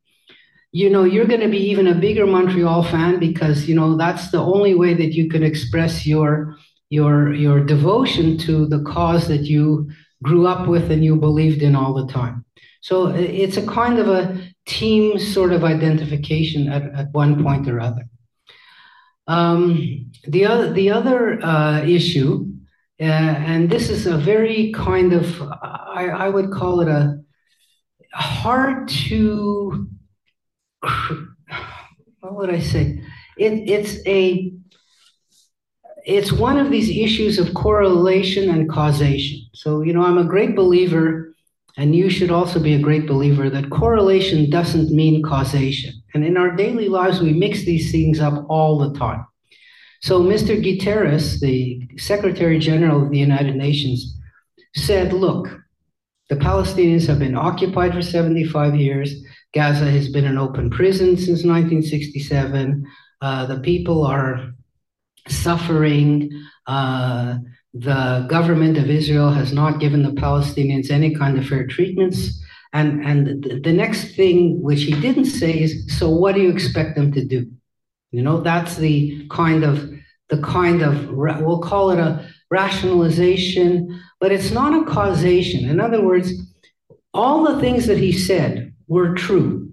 [0.72, 4.30] you know, you're going to be even a bigger Montreal fan because you know that's
[4.30, 6.56] the only way that you can express your
[6.88, 9.90] your your devotion to the cause that you
[10.22, 12.44] grew up with and you believed in all the time.
[12.80, 17.80] So it's a kind of a team sort of identification at, at one point or
[17.80, 18.04] other.
[19.26, 22.51] Um, the other, the other uh, issue,
[23.02, 27.18] uh, and this is a very kind of, I, I would call it a
[28.14, 29.88] hard to,
[32.20, 33.02] what would I say?
[33.36, 34.52] It, it's a,
[36.04, 39.40] it's one of these issues of correlation and causation.
[39.52, 41.34] So, you know, I'm a great believer
[41.76, 45.94] and you should also be a great believer that correlation doesn't mean causation.
[46.14, 49.24] And in our daily lives, we mix these things up all the time.
[50.02, 50.60] So, Mr.
[50.60, 54.18] Guterres, the Secretary General of the United Nations,
[54.74, 55.60] said, Look,
[56.28, 59.14] the Palestinians have been occupied for 75 years.
[59.54, 62.84] Gaza has been an open prison since 1967.
[63.20, 64.52] Uh, the people are
[65.28, 66.30] suffering.
[66.66, 67.38] Uh,
[67.74, 72.42] the government of Israel has not given the Palestinians any kind of fair treatments.
[72.72, 76.96] And, and the next thing which he didn't say is, so what do you expect
[76.96, 77.46] them to do?
[78.12, 79.90] You know, that's the kind of
[80.28, 85.68] the kind of we'll call it a rationalization, but it's not a causation.
[85.68, 86.32] In other words,
[87.14, 89.72] all the things that he said were true.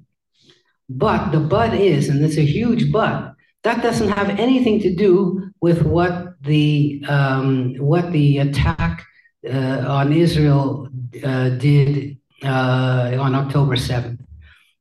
[0.90, 5.52] But the but is, and it's a huge but, that doesn't have anything to do
[5.62, 9.06] with what the um, what the attack
[9.48, 10.90] uh, on Israel
[11.24, 14.20] uh, did uh, on October 7th.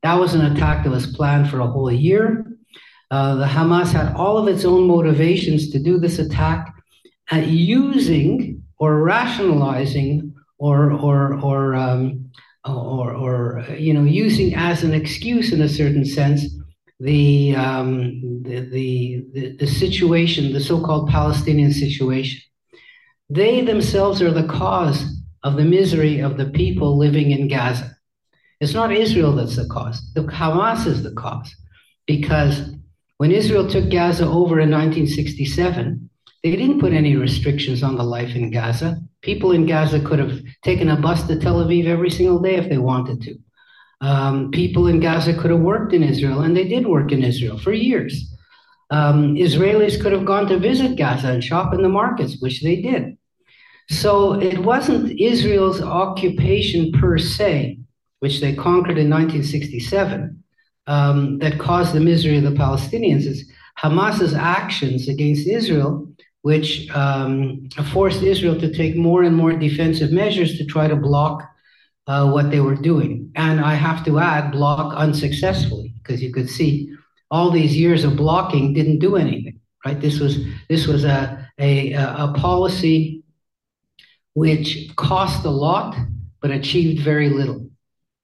[0.03, 2.48] That was an attack that was planned for a whole year.
[3.11, 6.75] Uh, the Hamas had all of its own motivations to do this attack,
[7.31, 12.31] and using or rationalizing or or or um,
[12.65, 16.45] or, or you know using as an excuse in a certain sense
[17.01, 22.41] the, um, the, the, the, situation, the so-called Palestinian situation.
[23.31, 25.05] They themselves are the cause
[25.45, 27.97] of the misery of the people living in Gaza.
[28.61, 30.03] It's not Israel that's the cause.
[30.15, 31.55] The Hamas is the cause.
[32.07, 32.73] Because
[33.19, 36.09] when Israel took Gaza over in 1967,
[36.43, 39.01] they didn't put any restrictions on the life in Gaza.
[39.23, 42.69] People in Gaza could have taken a bus to Tel Aviv every single day if
[42.69, 43.37] they wanted to.
[44.01, 47.59] Um, people in Gaza could have worked in Israel, and they did work in Israel
[47.59, 48.33] for years.
[48.91, 52.77] Um, Israelis could have gone to visit Gaza and shop in the markets, which they
[52.81, 53.19] did.
[53.91, 57.81] So it wasn't Israel's occupation per se,
[58.21, 60.38] which they conquered in 1967,
[60.89, 63.26] um, that caused the misery of the Palestinians.
[63.26, 66.11] is Hamas's actions against Israel,
[66.43, 71.43] which um, forced Israel to take more and more defensive measures to try to block
[72.09, 73.30] uh, what they were doing.
[73.36, 76.91] And I have to add, block unsuccessfully, because you could see
[77.30, 80.01] all these years of blocking didn't do anything, right?
[80.01, 83.22] This was this was a a, a policy
[84.32, 85.95] which cost a lot
[86.41, 87.68] but achieved very little.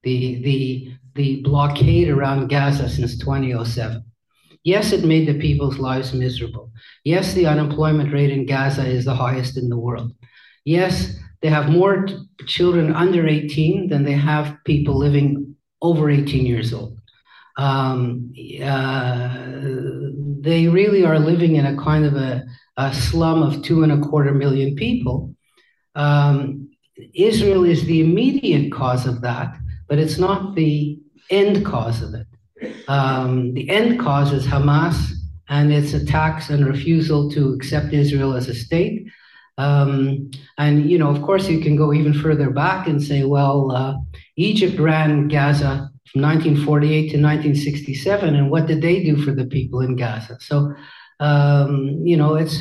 [0.02, 4.04] The the the blockade around Gaza since 2007.
[4.64, 6.72] Yes, it made the people's lives miserable.
[7.04, 10.12] Yes, the unemployment rate in Gaza is the highest in the world.
[10.64, 16.46] Yes, they have more t- children under 18 than they have people living over 18
[16.46, 16.98] years old.
[17.58, 19.46] Um, uh,
[20.40, 22.44] they really are living in a kind of a,
[22.78, 25.34] a, slum of two and a quarter million people.
[25.94, 26.70] Um,
[27.14, 29.54] Israel is the immediate cause of that,
[29.88, 30.98] but it's not the
[31.30, 32.26] end cause of it.
[32.88, 35.12] Um, the end cause is Hamas
[35.48, 39.06] and its attacks and refusal to accept Israel as a state
[39.56, 43.70] um, and, you know, of course, you can go even further back and say, well,
[43.70, 43.94] uh,
[44.36, 49.80] Egypt ran Gaza from 1948 to 1967, and what did they do for the people
[49.80, 50.38] in Gaza?
[50.40, 50.74] So,
[51.20, 52.58] um, you know, it's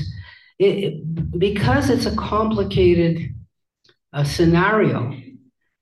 [0.59, 3.33] it, because it's a complicated
[4.13, 5.17] uh, scenario.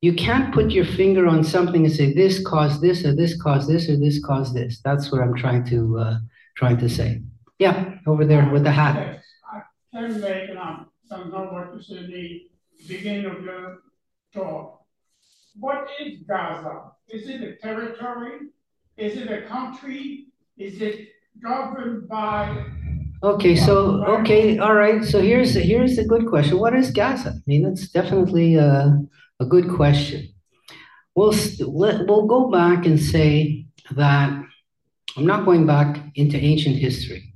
[0.02, 3.70] You can't put your finger on something and say this caused this, or this caused
[3.70, 4.82] this, or this caused this.
[4.84, 6.18] That's what I'm trying to uh,
[6.58, 7.22] trying to say.
[7.60, 9.22] Yeah, over there with the hat.
[9.94, 12.48] I somehow what you said the
[12.88, 13.82] beginning of your
[14.34, 14.82] talk.
[15.60, 16.92] What is Gaza?
[17.10, 18.50] Is it a territory?
[18.98, 20.28] Is it a country?
[20.58, 21.10] Is it
[21.44, 22.66] governed by
[23.24, 25.04] Okay, so okay, all right.
[25.06, 26.58] So here's here's a good question.
[26.58, 27.34] What is Gaza?
[27.38, 28.98] I mean, that's definitely a,
[29.42, 30.30] a good question.
[31.16, 34.30] We'll let, we'll go back and say that
[35.18, 37.34] I'm not going back into ancient history.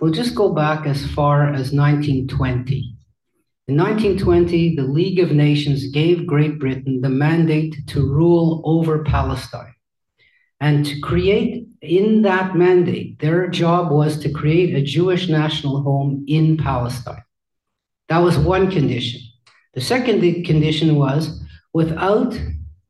[0.00, 2.96] We'll just go back as far as 1920.
[3.66, 9.72] In 1920, the League of Nations gave Great Britain the mandate to rule over Palestine.
[10.60, 16.24] And to create, in that mandate, their job was to create a Jewish national home
[16.28, 17.22] in Palestine.
[18.08, 19.20] That was one condition.
[19.72, 21.43] The second condition was
[21.74, 22.40] without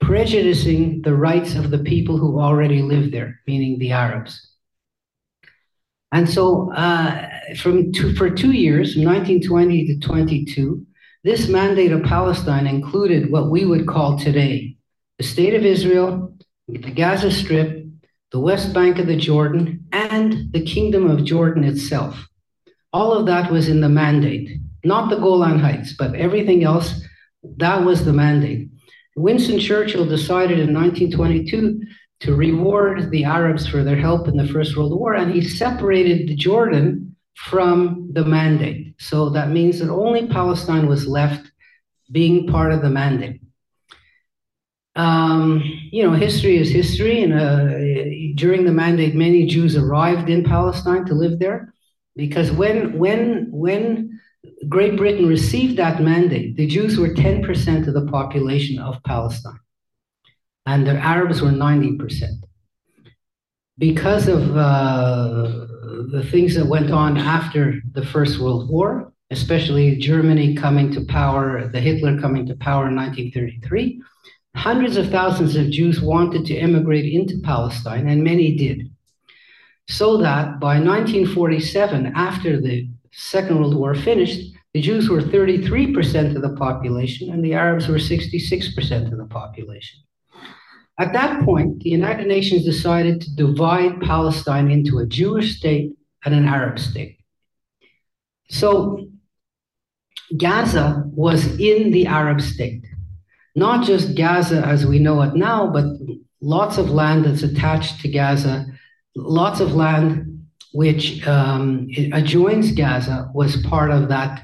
[0.00, 4.50] prejudicing the rights of the people who already live there, meaning the Arabs.
[6.12, 10.86] And so, uh, from two, for two years, from 1920 to 22,
[11.24, 14.76] this mandate of Palestine included what we would call today
[15.18, 16.36] the State of Israel,
[16.68, 17.86] the Gaza Strip,
[18.30, 22.28] the West Bank of the Jordan, and the Kingdom of Jordan itself.
[22.92, 27.00] All of that was in the mandate, not the Golan Heights, but everything else,
[27.56, 28.68] that was the mandate.
[29.16, 31.80] Winston Churchill decided in 1922
[32.20, 36.28] to reward the Arabs for their help in the First World War, and he separated
[36.28, 38.94] the Jordan from the mandate.
[38.98, 41.50] So that means that only Palestine was left
[42.10, 43.40] being part of the mandate.
[44.96, 50.44] Um, you know, history is history, and uh, during the mandate, many Jews arrived in
[50.44, 51.74] Palestine to live there,
[52.14, 54.20] because when when when
[54.68, 59.58] Great Britain received that mandate, the Jews were ten percent of the population of Palestine
[60.66, 62.22] and the Arabs were 90%.
[63.76, 65.66] Because of uh,
[66.12, 71.68] the things that went on after the First World War, especially Germany coming to power,
[71.68, 74.00] the Hitler coming to power in 1933.
[74.54, 78.90] Hundreds of thousands of Jews wanted to immigrate into Palestine, and many did.
[79.88, 86.42] So that by 1947, after the Second World War finished, the Jews were 33% of
[86.42, 90.00] the population and the Arabs were 66% of the population.
[90.98, 95.92] At that point, the United Nations decided to divide Palestine into a Jewish state
[96.24, 97.18] and an Arab state.
[98.50, 99.08] So
[100.36, 102.84] Gaza was in the Arab state.
[103.54, 105.84] Not just Gaza as we know it now, but
[106.40, 108.66] lots of land that's attached to Gaza,
[109.14, 110.33] lots of land
[110.74, 114.42] which um, adjoins Gaza was part of that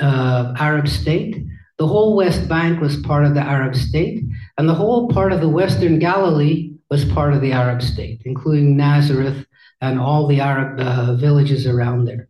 [0.00, 1.44] uh, Arab state.
[1.76, 4.24] The whole West Bank was part of the Arab state,
[4.56, 8.74] and the whole part of the Western Galilee was part of the Arab state, including
[8.74, 9.46] Nazareth
[9.82, 12.28] and all the Arab uh, villages around there.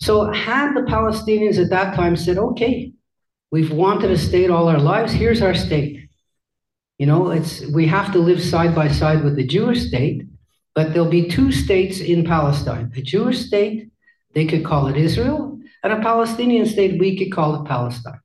[0.00, 2.92] So, had the Palestinians at that time said, okay,
[3.52, 6.08] we've wanted a state all our lives, here's our state.
[6.98, 10.24] You know, it's we have to live side by side with the Jewish state,
[10.78, 13.90] but there'll be two states in Palestine a Jewish state,
[14.34, 18.20] they could call it Israel, and a Palestinian state, we could call it Palestine.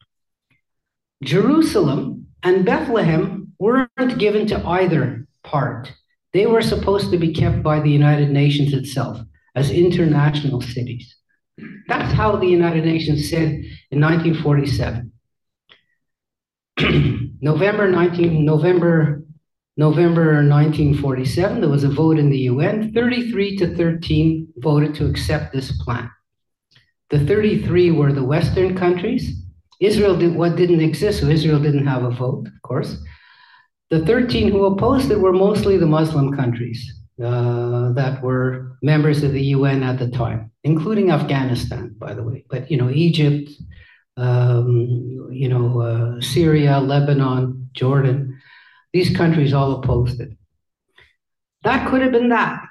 [1.23, 5.91] Jerusalem and Bethlehem weren't given to either part.
[6.31, 9.17] They were supposed to be kept by the United Nations itself
[9.55, 11.15] as international cities.
[11.87, 13.49] That's how the United Nations said
[13.89, 15.11] in 1947.
[17.41, 19.22] November 19 November
[19.75, 25.51] November 1947 there was a vote in the UN 33 to 13 voted to accept
[25.51, 26.09] this plan.
[27.09, 29.41] The 33 were the western countries.
[29.79, 32.97] Israel did what didn't exist so Israel didn't have a vote of course.
[33.89, 36.81] The 13 who opposed it were mostly the Muslim countries
[37.23, 42.45] uh, that were members of the UN at the time including Afghanistan, by the way.
[42.49, 43.49] But you know, Egypt,
[44.17, 48.32] um, you know, uh, Syria, Lebanon, Jordan,
[48.93, 50.31] these countries all opposed it.
[51.63, 52.61] That could have been that,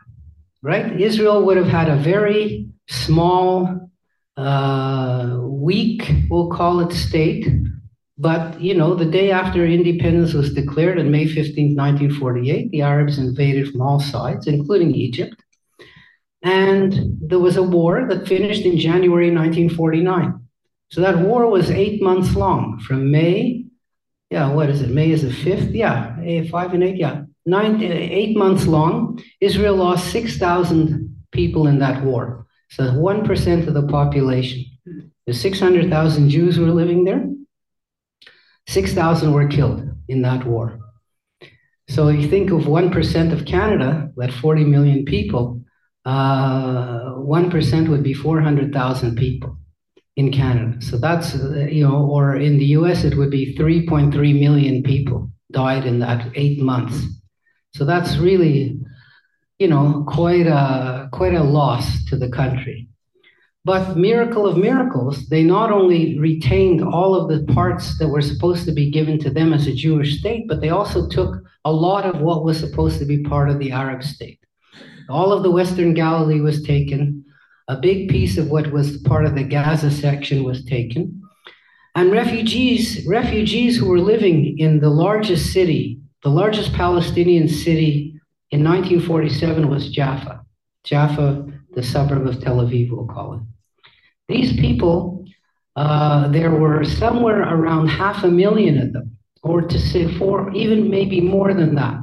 [0.62, 1.00] right?
[1.00, 3.90] Israel would have had a very small,
[4.36, 7.48] uh, weak, we'll call it state.
[8.18, 13.18] But you know, the day after independence was declared on May 15, 1948, the Arabs
[13.18, 15.42] invaded from all sides, including Egypt.
[16.42, 20.40] And there was a war that finished in January 1949.
[20.90, 23.64] So that war was eight months long from May.
[24.30, 24.90] Yeah, what is it?
[24.90, 25.70] May is the fifth?
[25.70, 26.11] Yeah,
[26.50, 26.96] five and eight.
[26.96, 29.22] Yeah, nine, eight months long.
[29.40, 32.46] Israel lost 6,000 people in that war.
[32.70, 34.64] So 1% of the population.
[35.26, 37.28] The 600,000 Jews were living there.
[38.68, 40.78] 6,000 were killed in that war.
[41.88, 45.62] So you think of 1% of Canada, that 40 million people,
[46.04, 49.58] uh, 1% would be 400,000 people
[50.16, 50.80] in Canada.
[50.80, 55.30] So that's, uh, you know, or in the US, it would be 3.3 million people
[55.52, 57.04] died in that eight months.
[57.74, 58.78] So that's really,
[59.58, 62.88] you know, quite a, quite a loss to the country.
[63.64, 68.64] But miracle of miracles, they not only retained all of the parts that were supposed
[68.66, 72.04] to be given to them as a Jewish state, but they also took a lot
[72.04, 74.40] of what was supposed to be part of the Arab state.
[75.08, 77.24] All of the Western Galilee was taken.
[77.68, 81.21] A big piece of what was part of the Gaza section was taken.
[81.94, 88.20] And refugees, refugees who were living in the largest city, the largest Palestinian city
[88.50, 90.44] in 1947 was Jaffa.
[90.84, 93.40] Jaffa, the suburb of Tel Aviv, we'll call it.
[94.28, 95.26] These people,
[95.76, 100.90] uh, there were somewhere around half a million of them, or to say four, even
[100.90, 101.98] maybe more than that,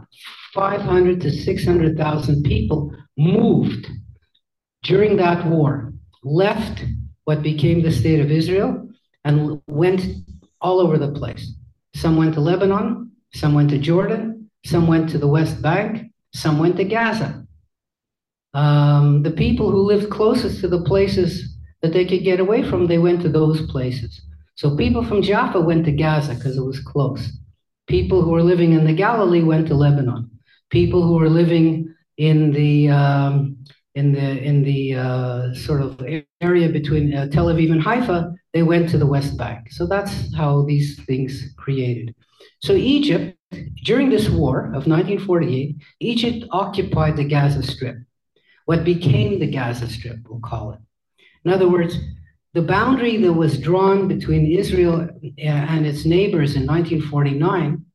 [0.54, 3.88] 500 to 600,000 people moved
[4.84, 6.84] during that war, left
[7.26, 8.89] what became the state of Israel,
[9.26, 10.02] and went
[10.62, 11.54] all over the place.
[11.96, 16.60] Some went to Lebanon, some went to Jordan, some went to the West Bank, some
[16.60, 17.46] went to Gaza.
[18.54, 22.88] Um, the people who lived closest to the places that they could get away from,
[22.88, 24.22] they went to those places.
[24.56, 27.32] So people from Jaffa went to Gaza because it was close.
[27.88, 30.30] People who were living in the Galilee went to Lebanon
[30.70, 33.58] people who were living in the um,
[33.96, 36.02] in the in the uh, sort of
[36.42, 39.72] area between uh, Tel Aviv and Haifa, they went to the West Bank.
[39.72, 42.16] So that's how these things created.
[42.62, 43.38] So Egypt,
[43.84, 47.98] during this war of 1948, Egypt occupied the Gaza Strip,
[48.66, 50.80] what became the Gaza Strip, we'll call it.
[51.46, 51.98] In other words,
[52.54, 57.86] the boundary that was drawn between Israel uh, and its neighbors in 1949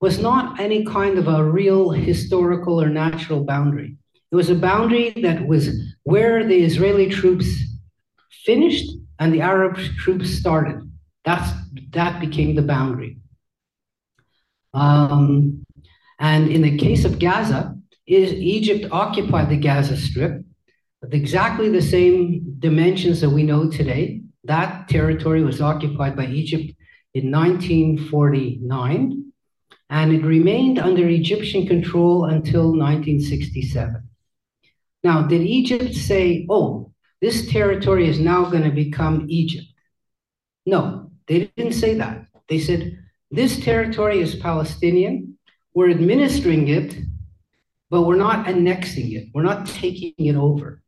[0.00, 3.96] was not any kind of a real historical or natural boundary.
[4.32, 5.68] It was a boundary that was
[6.04, 7.46] where the Israeli troops
[8.46, 10.90] finished and the Arab troops started.
[11.26, 11.50] That's
[11.90, 13.18] that became the boundary.
[14.72, 15.66] Um,
[16.18, 17.76] and in the case of Gaza,
[18.06, 20.42] is Egypt occupied the Gaza Strip
[21.02, 24.22] with exactly the same dimensions that we know today.
[24.44, 26.72] That territory was occupied by Egypt
[27.14, 29.32] in 1949,
[29.90, 34.08] and it remained under Egyptian control until 1967.
[35.04, 39.66] Now, did Egypt say, oh, this territory is now going to become Egypt?
[40.66, 42.26] No, they didn't say that.
[42.48, 42.98] They said,
[43.30, 45.38] this territory is Palestinian.
[45.74, 46.96] We're administering it,
[47.90, 49.28] but we're not annexing it.
[49.34, 50.82] We're not taking it over.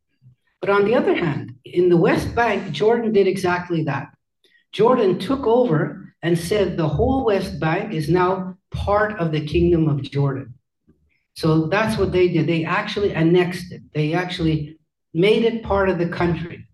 [0.61, 4.09] But on the other hand, in the West Bank, Jordan did exactly that.
[4.71, 9.87] Jordan took over and said the whole West Bank is now part of the Kingdom
[9.87, 10.53] of Jordan.
[11.35, 12.47] So that's what they did.
[12.47, 13.81] They actually annexed it.
[13.93, 14.79] They actually
[15.13, 16.67] made it part of the country.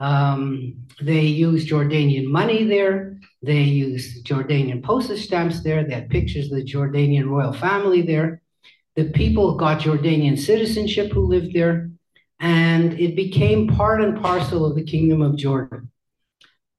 [0.00, 3.18] Um, they used Jordanian money there.
[3.42, 5.84] They used Jordanian postage stamps there.
[5.84, 8.42] They had pictures of the Jordanian royal family there.
[8.96, 11.90] The people got Jordanian citizenship who lived there,
[12.40, 15.90] and it became part and parcel of the Kingdom of Jordan.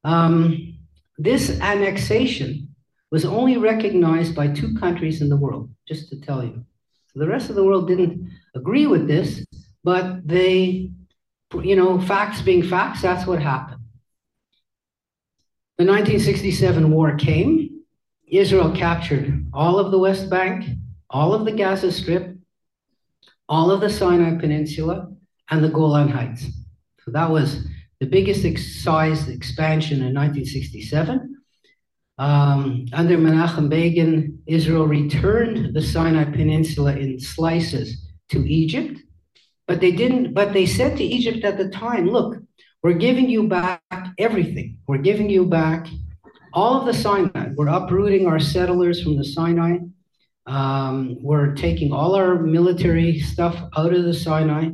[0.03, 0.77] Um,
[1.17, 2.75] this annexation
[3.11, 6.65] was only recognized by two countries in the world, just to tell you.
[7.15, 9.45] The rest of the world didn't agree with this,
[9.83, 10.91] but they,
[11.63, 13.81] you know, facts being facts, that's what happened.
[15.77, 17.81] The 1967 war came.
[18.27, 20.65] Israel captured all of the West Bank,
[21.09, 22.35] all of the Gaza Strip,
[23.47, 25.11] all of the Sinai Peninsula,
[25.49, 26.47] and the Golan Heights.
[27.03, 27.67] So that was
[27.99, 31.34] the biggest ex- size expansion in 1967.
[32.17, 39.01] Um, under Menachem Begin, Israel returned the Sinai Peninsula in slices to Egypt,
[39.67, 40.33] but they didn't.
[40.33, 42.37] But they said to Egypt at the time, "Look,
[42.81, 43.81] we're giving you back
[44.17, 44.77] everything.
[44.87, 45.87] We're giving you back
[46.53, 47.49] all of the Sinai.
[47.55, 49.79] We're uprooting our settlers from the Sinai.
[50.47, 54.69] Um, we're taking all our military stuff out of the Sinai.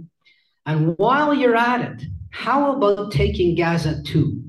[0.66, 4.41] And while you're at it, how about taking Gaza too?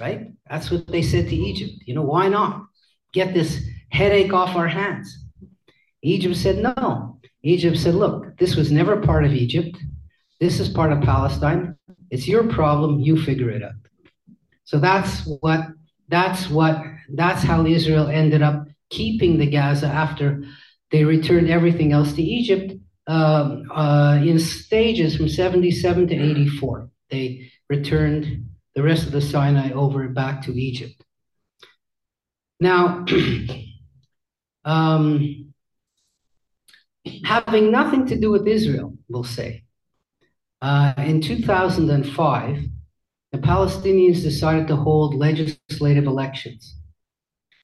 [0.00, 0.32] Right?
[0.48, 1.72] That's what they said to Egypt.
[1.86, 2.66] You know, why not?
[3.12, 5.24] Get this headache off our hands.
[6.02, 7.18] Egypt said no.
[7.42, 9.76] Egypt said, look, this was never part of Egypt.
[10.40, 11.76] This is part of Palestine.
[12.10, 13.00] It's your problem.
[13.00, 13.72] You figure it out.
[14.64, 15.60] So that's what
[16.08, 16.82] that's what
[17.14, 20.44] that's how Israel ended up keeping the Gaza after
[20.90, 22.74] they returned everything else to Egypt
[23.06, 26.90] um, uh, in stages from 77 to 84.
[27.10, 31.02] They returned the rest of the Sinai over back to Egypt.
[32.60, 33.06] Now,
[34.64, 35.52] um,
[37.24, 39.64] having nothing to do with Israel, we'll say,
[40.60, 42.64] uh, in 2005,
[43.32, 46.76] the Palestinians decided to hold legislative elections.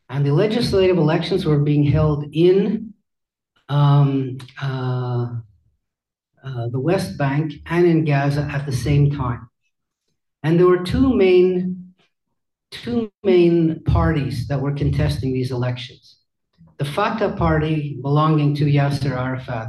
[0.09, 2.95] And the legislative elections were being held in
[3.69, 5.29] um, uh,
[6.45, 9.49] uh, the West Bank and in Gaza at the same time.
[10.43, 11.95] And there were two main,
[12.71, 16.17] two main parties that were contesting these elections.
[16.79, 19.69] The Fatah party belonging to Yasser Arafat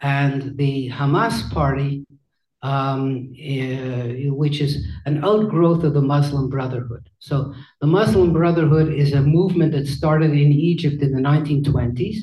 [0.00, 2.04] and the Hamas party,
[2.62, 7.08] um, uh, which is an outgrowth of the Muslim Brotherhood.
[7.18, 12.16] So the Muslim Brotherhood is a movement that started in Egypt in the 1920s.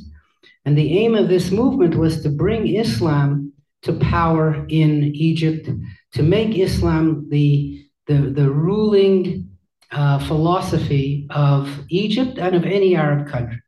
[0.66, 5.70] And the aim of this movement was to bring Islam to power in Egypt
[6.14, 9.49] to make Islam the, the, the ruling
[9.91, 13.62] uh, philosophy of Egypt and of any Arab country.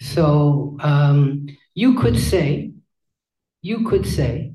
[0.00, 2.72] So um, you could say,
[3.62, 4.54] you could say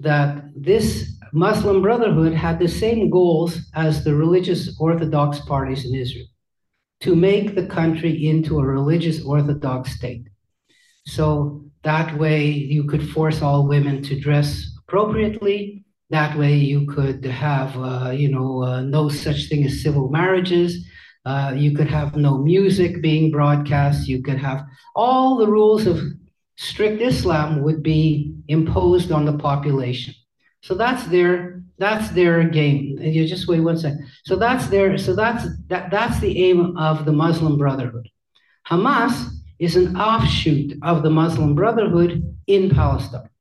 [0.00, 6.26] that this Muslim Brotherhood had the same goals as the religious Orthodox parties in Israel
[7.00, 10.28] to make the country into a religious Orthodox state.
[11.06, 15.81] So that way you could force all women to dress appropriately
[16.12, 20.86] that way, you could have, uh, you know, uh, no such thing as civil marriages.
[21.24, 24.08] Uh, you could have no music being broadcast.
[24.08, 26.00] You could have all the rules of
[26.56, 30.14] strict Islam would be imposed on the population.
[30.62, 32.98] So that's their that's their game.
[33.00, 34.06] You just wait one second.
[34.24, 38.08] So that's their so that's that that's the aim of the Muslim Brotherhood.
[38.68, 43.31] Hamas is an offshoot of the Muslim Brotherhood in Palestine.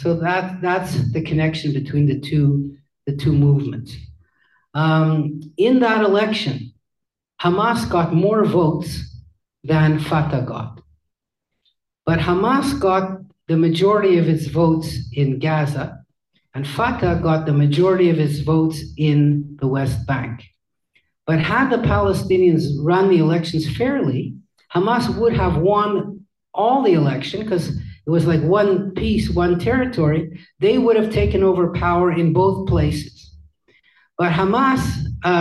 [0.00, 3.94] So that that's the connection between the two the two movements.
[4.72, 6.72] Um, in that election,
[7.42, 8.90] Hamas got more votes
[9.62, 10.80] than Fatah got,
[12.06, 16.02] but Hamas got the majority of its votes in Gaza,
[16.54, 20.44] and Fatah got the majority of its votes in the West Bank.
[21.26, 24.36] But had the Palestinians run the elections fairly,
[24.74, 26.24] Hamas would have won
[26.54, 27.76] all the election because
[28.10, 30.40] it was like one piece, one territory.
[30.58, 33.36] They would have taken over power in both places.
[34.18, 34.80] But Hamas,
[35.24, 35.32] uh, uh,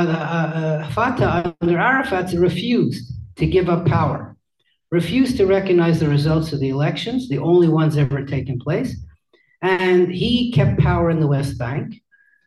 [0.85, 4.37] uh, Fatah under Arafat refused to give up power,
[4.91, 8.95] refused to recognize the results of the elections, the only ones ever taken place,
[9.63, 11.95] and he kept power in the West Bank.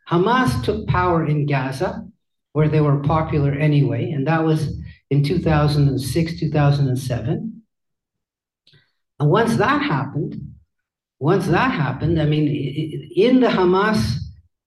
[0.09, 2.07] Hamas took power in Gaza,
[2.53, 4.73] where they were popular anyway, and that was
[5.09, 7.52] in 2006, 2007.
[9.19, 10.53] And once that happened,
[11.19, 12.47] once that happened, I mean,
[13.15, 14.17] in the Hamas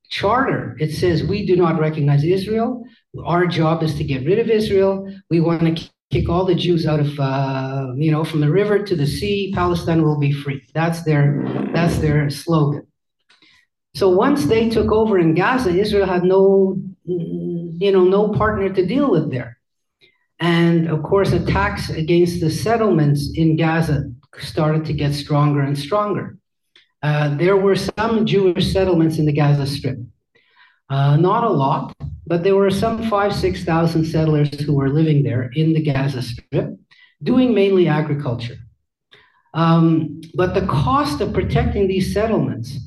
[0.08, 2.84] charter, it says we do not recognize Israel.
[3.24, 5.12] Our job is to get rid of Israel.
[5.30, 8.78] We want to kick all the Jews out of, uh, you know, from the river
[8.78, 9.52] to the sea.
[9.54, 10.62] Palestine will be free.
[10.74, 11.44] That's their,
[11.74, 12.86] that's their slogan.
[13.94, 18.86] So once they took over in Gaza, Israel had no, you know, no partner to
[18.86, 19.58] deal with there.
[20.38, 24.10] And of course, attacks against the settlements in Gaza
[24.40, 26.36] started to get stronger and stronger.
[27.02, 29.98] Uh, there were some Jewish settlements in the Gaza Strip.
[30.88, 31.94] Uh, not a lot,
[32.26, 36.76] but there were some five, 6,000 settlers who were living there in the Gaza Strip,
[37.22, 38.56] doing mainly agriculture.
[39.54, 42.78] Um, but the cost of protecting these settlements,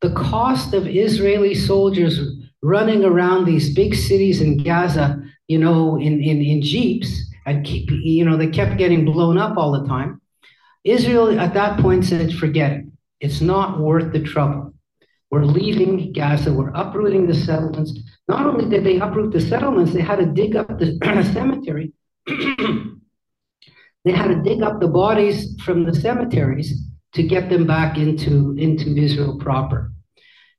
[0.00, 2.20] the cost of Israeli soldiers
[2.62, 7.90] running around these big cities in Gaza, you know, in, in, in jeeps, and keep,
[7.90, 10.20] you know, they kept getting blown up all the time.
[10.86, 12.84] Israel at that point said, forget it.
[13.20, 14.72] It's not worth the trouble.
[15.30, 17.98] We're leaving Gaza, we're uprooting the settlements.
[18.28, 20.96] Not only did they uproot the settlements, they had to dig up the
[21.32, 21.92] cemetery.
[22.26, 26.84] they had to dig up the bodies from the cemeteries
[27.14, 29.92] to get them back into, into Israel proper.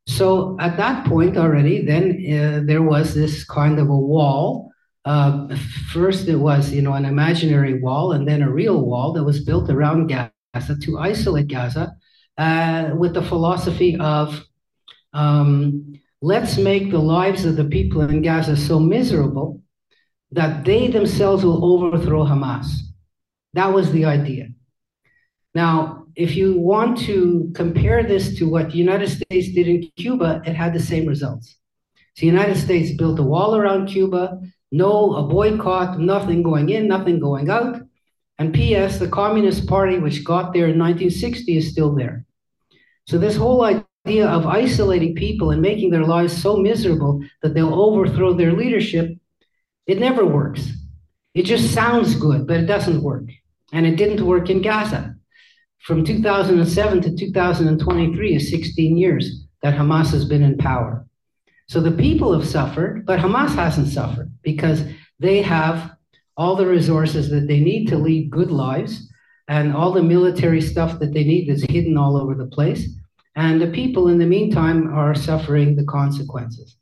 [0.08, 4.67] So at that point already, then uh, there was this kind of a wall.
[5.08, 5.48] Uh,
[5.94, 9.46] first, it was you know an imaginary wall, and then a real wall that was
[9.46, 11.96] built around Gaza to isolate Gaza,
[12.38, 14.44] uh, with the philosophy of
[15.14, 19.62] um, let's make the lives of the people in Gaza so miserable
[20.32, 22.68] that they themselves will overthrow Hamas.
[23.54, 24.50] That was the idea.
[25.56, 30.42] Now, if you want to compare this to what the United States did in Cuba,
[30.46, 31.56] it had the same results.
[32.16, 34.42] So the United States built a wall around Cuba,
[34.72, 37.82] no a boycott, nothing going in, nothing going out.
[38.40, 42.26] And P.S., the Communist Party, which got there in 1960, is still there.
[43.08, 47.74] So this whole idea of isolating people and making their lives so miserable that they'll
[47.74, 49.18] overthrow their leadership,
[49.88, 50.70] it never works.
[51.34, 53.24] It just sounds good, but it doesn't work.
[53.74, 55.16] And it didn't work in Gaza.
[55.80, 61.07] From 2007 to 2023 is 16 years that Hamas has been in power.
[61.68, 64.84] So the people have suffered, but Hamas hasn't suffered because
[65.20, 65.92] they have
[66.38, 69.12] all the resources that they need to lead good lives
[69.48, 72.88] and all the military stuff that they need is hidden all over the place.
[73.36, 76.78] And the people, in the meantime, are suffering the consequences.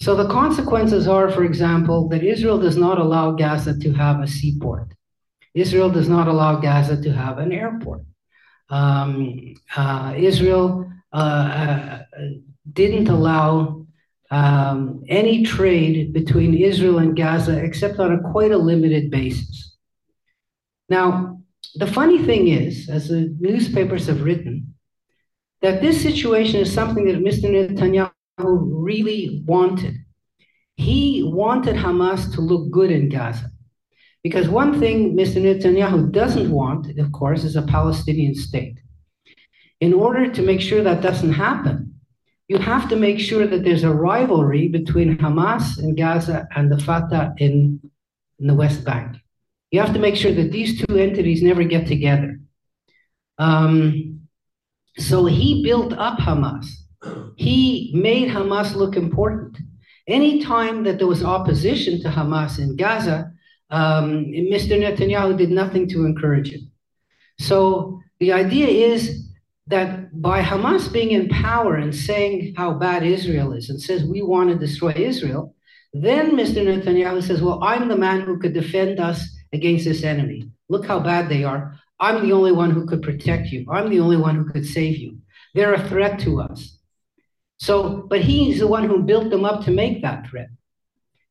[0.00, 4.26] So the consequences are, for example, that Israel does not allow Gaza to have a
[4.26, 4.92] seaport.
[5.54, 8.02] Israel does not allow Gaza to have an airport.
[8.70, 12.02] Um, uh, Israel uh, uh,
[12.72, 13.86] didn't allow
[14.30, 19.76] um, any trade between Israel and Gaza except on a quite a limited basis.
[20.88, 21.40] Now,
[21.74, 24.74] the funny thing is, as the newspapers have written,
[25.60, 27.50] that this situation is something that Mr.
[27.50, 29.96] Netanyahu really wanted.
[30.76, 33.50] He wanted Hamas to look good in Gaza.
[34.22, 35.40] Because one thing Mr.
[35.40, 38.78] Netanyahu doesn't want, of course, is a Palestinian state.
[39.80, 41.87] In order to make sure that doesn't happen,
[42.48, 46.78] you have to make sure that there's a rivalry between Hamas in Gaza and the
[46.78, 47.78] Fatah in,
[48.38, 49.16] in the West Bank.
[49.70, 52.40] You have to make sure that these two entities never get together.
[53.36, 54.20] Um,
[54.96, 56.66] so he built up Hamas.
[57.36, 59.58] He made Hamas look important.
[60.08, 63.30] Anytime that there was opposition to Hamas in Gaza,
[63.70, 64.72] um, Mr.
[64.80, 66.62] Netanyahu did nothing to encourage it.
[67.38, 69.27] So the idea is
[69.68, 74.22] that by Hamas being in power and saying how bad Israel is and says we
[74.22, 75.54] want to destroy Israel,
[75.92, 76.64] then Mr.
[76.64, 80.50] Netanyahu says, Well, I'm the man who could defend us against this enemy.
[80.68, 81.78] Look how bad they are.
[82.00, 83.66] I'm the only one who could protect you.
[83.70, 85.18] I'm the only one who could save you.
[85.54, 86.78] They're a threat to us.
[87.58, 90.48] So, but he's the one who built them up to make that threat.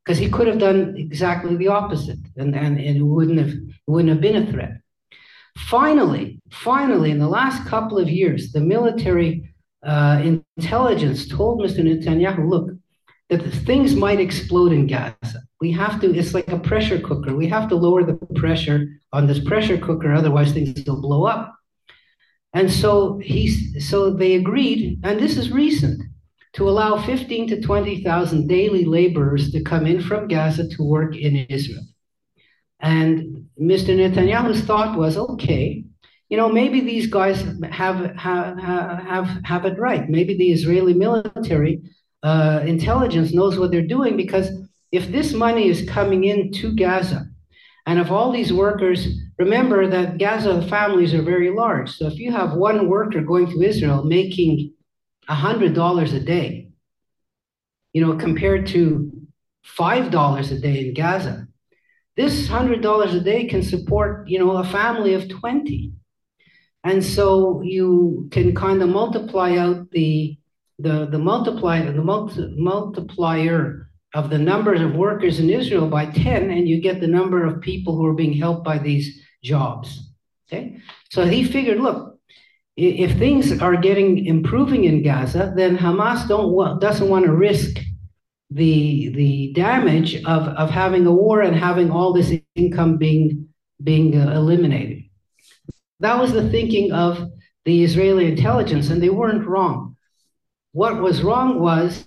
[0.03, 3.53] Because he could have done exactly the opposite and, and, and it wouldn't have
[3.87, 4.81] wouldn't have been a threat.
[5.57, 9.53] Finally, finally, in the last couple of years, the military
[9.83, 11.79] uh, intelligence told Mr.
[11.79, 12.69] Netanyahu, look,
[13.29, 15.41] that things might explode in Gaza.
[15.59, 17.35] We have to, it's like a pressure cooker.
[17.35, 21.53] We have to lower the pressure on this pressure cooker, otherwise things will blow up.
[22.53, 26.01] And so he's so they agreed, and this is recent,
[26.53, 31.35] to allow 15 to 20,000 daily laborers to come in from Gaza to work in
[31.49, 31.83] Israel.
[32.79, 33.95] And Mr.
[33.95, 35.83] Netanyahu's thought was, okay,
[36.29, 40.09] you know, maybe these guys have have have have it right.
[40.09, 41.81] Maybe the Israeli military
[42.21, 44.49] uh, intelligence knows what they're doing because
[44.91, 47.27] if this money is coming in to Gaza,
[47.85, 49.07] and if all these workers
[49.39, 53.61] remember that Gaza families are very large, so if you have one worker going to
[53.61, 54.73] Israel making
[55.29, 56.69] hundred dollars a day,
[57.93, 59.11] you know, compared to
[59.63, 61.46] five dollars a day in Gaza,
[62.17, 65.93] this hundred dollars a day can support, you know, a family of twenty.
[66.83, 70.37] And so you can kind of multiply out the
[70.79, 76.49] the the multiplier the multi, multiplier of the numbers of workers in Israel by 10
[76.49, 80.11] and you get the number of people who are being helped by these jobs
[80.47, 80.77] okay
[81.09, 82.19] so he figured look
[82.77, 87.79] if things are getting improving in Gaza then Hamas don't doesn't want to risk
[88.49, 93.47] the the damage of of having a war and having all this income being
[93.83, 95.03] being uh, eliminated
[95.99, 97.31] that was the thinking of
[97.65, 99.95] the Israeli intelligence, and they weren't wrong.
[100.71, 102.05] What was wrong was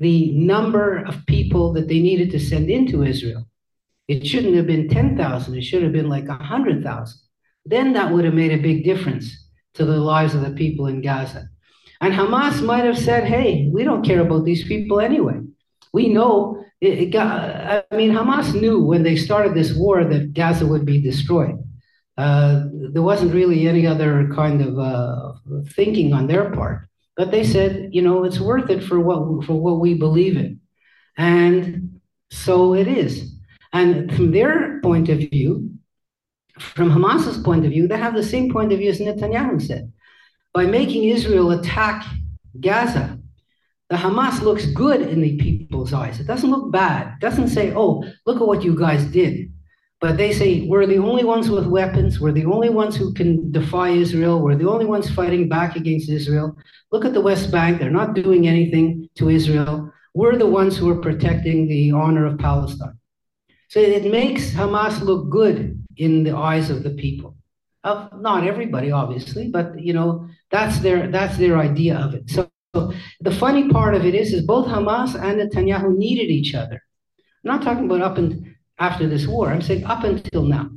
[0.00, 3.48] the number of people that they needed to send into Israel.
[4.08, 7.20] It shouldn't have been 10,000, it should have been like 100,000.
[7.64, 11.02] Then that would have made a big difference to the lives of the people in
[11.02, 11.48] Gaza.
[12.00, 15.40] And Hamas might have said, hey, we don't care about these people anyway.
[15.92, 20.66] We know, it, got, I mean, Hamas knew when they started this war that Gaza
[20.66, 21.58] would be destroyed.
[22.16, 25.32] Uh, there wasn't really any other kind of uh,
[25.70, 26.88] thinking on their part.
[27.16, 30.60] But they said, you know, it's worth it for what for what we believe in,
[31.16, 33.34] and so it is.
[33.72, 35.68] And from their point of view,
[36.58, 39.92] from Hamas's point of view, they have the same point of view as Netanyahu said.
[40.54, 42.06] By making Israel attack
[42.60, 43.17] Gaza,
[43.90, 46.20] the Hamas looks good in the people's eyes.
[46.20, 47.14] It doesn't look bad.
[47.14, 49.50] It doesn't say, oh, look at what you guys did.
[50.00, 52.20] But they say we're the only ones with weapons.
[52.20, 54.40] We're the only ones who can defy Israel.
[54.40, 56.56] We're the only ones fighting back against Israel.
[56.92, 57.78] Look at the West Bank.
[57.78, 59.92] They're not doing anything to Israel.
[60.14, 62.98] We're the ones who are protecting the honor of Palestine.
[63.68, 67.36] So it makes Hamas look good in the eyes of the people.
[67.84, 72.28] Of not everybody, obviously, but you know that's their that's their idea of it.
[72.30, 76.54] So, so the funny part of it is, is both Hamas and Netanyahu needed each
[76.54, 76.82] other.
[77.44, 79.48] I'm not talking about up and after this war.
[79.48, 80.70] I'm saying up until now,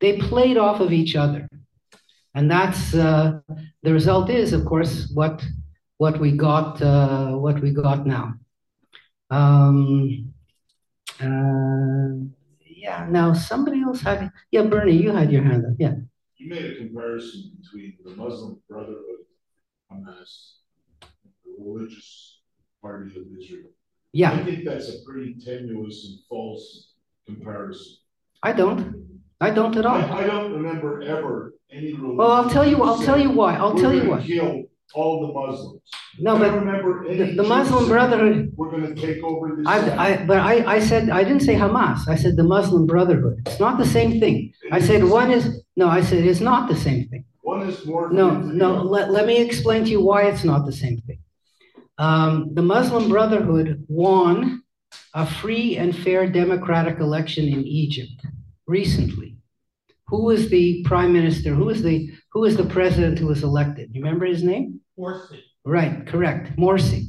[0.00, 1.48] they played off of each other,
[2.34, 3.40] and that's uh,
[3.82, 4.30] the result.
[4.30, 5.44] Is of course what
[5.96, 8.34] what we got uh, what we got now.
[9.30, 10.32] Um,
[11.20, 12.28] uh,
[12.64, 13.06] yeah.
[13.08, 14.30] Now somebody else had.
[14.50, 15.72] Yeah, Bernie, you had your hand up.
[15.78, 15.94] Yeah.
[16.36, 19.26] You made a comparison between the Muslim Brotherhood,
[19.90, 20.58] Hamas,
[21.58, 22.40] religious
[22.82, 23.70] party of Israel.
[24.12, 24.32] Yeah.
[24.32, 26.92] I think that's a pretty tenuous and false
[27.26, 27.96] comparison.
[28.42, 29.20] I don't.
[29.40, 29.96] I don't at all.
[29.96, 31.94] I, I don't remember ever any.
[31.94, 32.82] Well, I'll tell you.
[32.82, 33.56] I'll tell you why.
[33.56, 34.22] I'll tell you why.
[34.22, 35.82] Kill all the Muslims.
[36.18, 38.52] No, I but remember the, the Muslim Brotherhood.
[38.56, 39.66] We're going to take over this.
[39.66, 42.08] I, I, but I, I said I didn't say Hamas.
[42.08, 43.42] I said the Muslim Brotherhood.
[43.46, 44.52] It's not the same thing.
[44.72, 45.88] I said one is no.
[45.88, 47.24] I said it's not the same thing.
[47.42, 48.10] One is more.
[48.10, 48.82] No, no.
[48.82, 51.20] Let, let me explain to you why it's not the same thing.
[51.98, 54.62] Um, the Muslim Brotherhood won
[55.14, 58.24] a free and fair democratic election in Egypt
[58.66, 59.36] recently.
[60.06, 61.54] Who was the prime minister?
[61.54, 63.90] Who was the who was the president who was elected?
[63.92, 64.80] You remember his name?
[64.98, 65.40] Morsi.
[65.64, 66.56] Right, correct.
[66.56, 67.04] Morsi.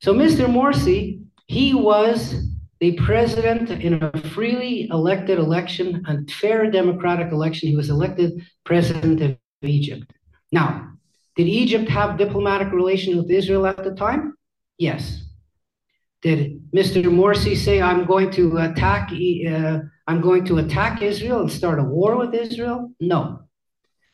[0.00, 0.46] So Mr.
[0.46, 2.34] Morsi, he was
[2.80, 7.68] the president in a freely elected election, a fair democratic election.
[7.68, 10.12] He was elected president of Egypt.
[10.52, 10.92] Now,
[11.38, 14.34] did Egypt have diplomatic relations with Israel at the time?
[14.76, 15.22] Yes.
[16.20, 17.04] Did Mr.
[17.04, 19.12] Morsi say, "I'm going to attack"?
[19.12, 19.78] Uh,
[20.08, 22.90] I'm going to attack Israel and start a war with Israel?
[22.98, 23.20] No.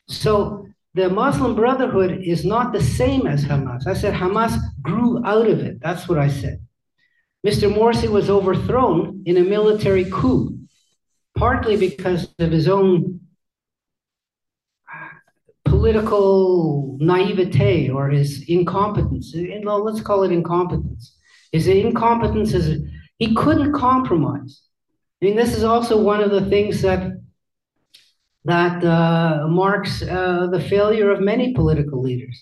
[0.07, 3.87] So the Muslim Brotherhood is not the same as Hamas.
[3.87, 4.53] I said Hamas
[4.83, 5.81] grew out of it.
[5.81, 6.59] That's what I said.
[7.47, 7.73] Mr.
[7.73, 10.59] Morsi was overthrown in a military coup,
[11.35, 13.19] partly because of his own
[15.85, 19.35] political naivete or his incompetence.
[19.35, 21.15] You know, let's call it incompetence.
[21.51, 22.81] His incompetence is
[23.19, 24.61] he couldn't compromise.
[25.21, 27.21] I mean, this is also one of the things that
[28.45, 32.37] that uh, marks uh, the failure of many political leaders.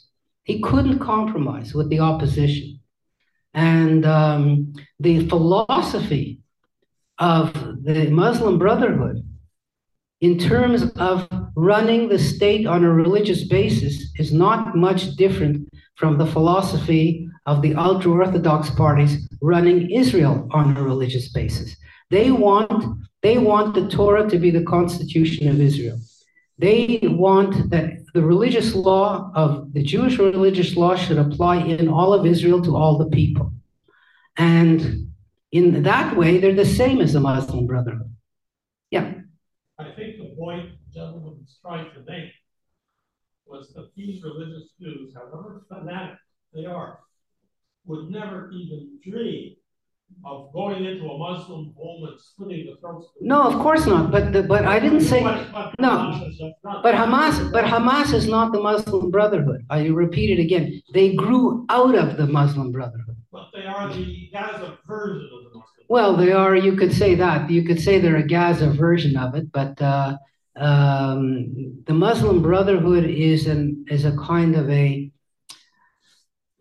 [0.46, 2.80] He couldn't compromise with the opposition.
[3.54, 6.40] And um, the philosophy
[7.20, 9.18] of the Muslim Brotherhood,
[10.24, 16.18] in terms of running the state on a religious basis, is not much different from
[16.18, 21.76] the philosophy of the ultra Orthodox parties running Israel on a religious basis.
[22.10, 22.72] They want,
[23.22, 26.00] they want the Torah to be the constitution of Israel.
[26.58, 32.14] They want that the religious law of the Jewish religious law should apply in all
[32.14, 33.52] of Israel to all the people.
[34.38, 35.10] And
[35.52, 38.16] in that way, they're the same as the Muslim Brotherhood.
[38.90, 39.16] Yeah.
[40.50, 42.32] I think the point the gentleman was trying to make
[43.46, 46.18] was that these religious Jews, however fanatic
[46.54, 47.00] they are,
[47.86, 49.56] would never even dream
[50.26, 53.08] of going into a Muslim home and splitting the throats.
[53.20, 54.12] No, of course not.
[54.12, 55.24] But the, but I didn't say
[55.80, 56.32] no.
[56.84, 59.66] But Hamas, but Hamas is not the Muslim Brotherhood.
[59.70, 60.82] I repeat it again.
[60.94, 63.18] They grew out of the Muslim Brotherhood.
[63.32, 65.86] But they are the Gaza version of the Muslim.
[65.90, 66.56] Well, they are.
[66.56, 67.50] You could say that.
[67.50, 69.52] You could say they're a Gaza version of it.
[69.52, 70.18] But uh,
[70.56, 75.12] um, the Muslim Brotherhood is an is a kind of a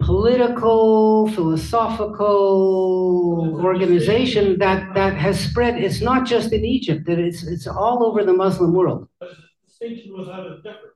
[0.03, 5.77] political, philosophical organization that, that has spread.
[5.77, 9.09] It's not just in Egypt, that it's, it's all over the Muslim world.
[9.21, 9.37] But the
[9.67, 10.89] distinction was out of difference.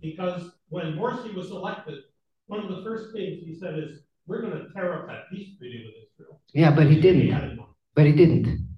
[0.00, 1.98] Because when Morsi was elected,
[2.46, 5.56] one of the first things he said is, we're going to tear up that peace
[5.58, 6.40] treaty with Israel.
[6.52, 7.58] Yeah, but he didn't.
[7.94, 8.68] But he didn't.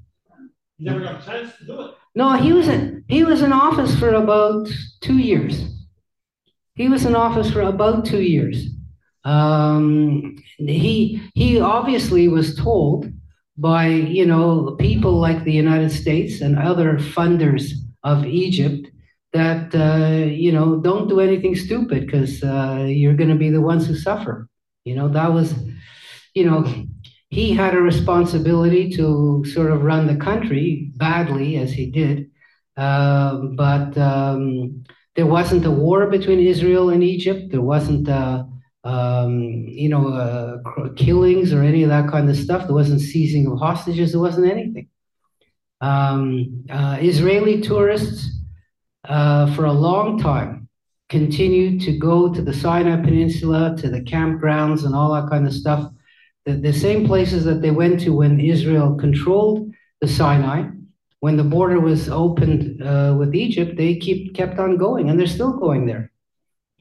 [0.79, 1.95] He never got a chance to do it.
[2.15, 4.69] No, he was in, he was in office for about
[5.01, 5.65] two years.
[6.75, 8.67] He was in office for about two years.
[9.25, 13.13] Um, he he obviously was told
[13.59, 18.89] by you know people like the United States and other funders of Egypt
[19.33, 23.61] that uh, you know don't do anything stupid because uh, you're going to be the
[23.61, 24.49] ones who suffer.
[24.85, 25.55] You know that was
[26.35, 26.65] you know
[27.31, 32.31] he had a responsibility to sort of run the country badly as he did,
[32.77, 34.85] uh, but um,
[35.17, 37.51] there wasn't a war between Israel and Egypt.
[37.51, 38.47] There wasn't a
[38.85, 40.59] um, you know, uh,
[40.97, 42.67] killings or any of that kind of stuff.
[42.67, 44.13] There wasn't seizing of hostages.
[44.13, 44.89] There wasn't anything.
[45.81, 48.31] Um, uh, Israeli tourists
[49.09, 50.69] uh, for a long time
[51.09, 55.53] continued to go to the Sinai Peninsula, to the campgrounds and all that kind of
[55.53, 55.91] stuff.
[56.47, 60.71] The, the same places that they went to when Israel controlled the Sinai,
[61.21, 65.27] when the border was opened uh, with Egypt, they keep, kept on going, and they're
[65.27, 66.11] still going there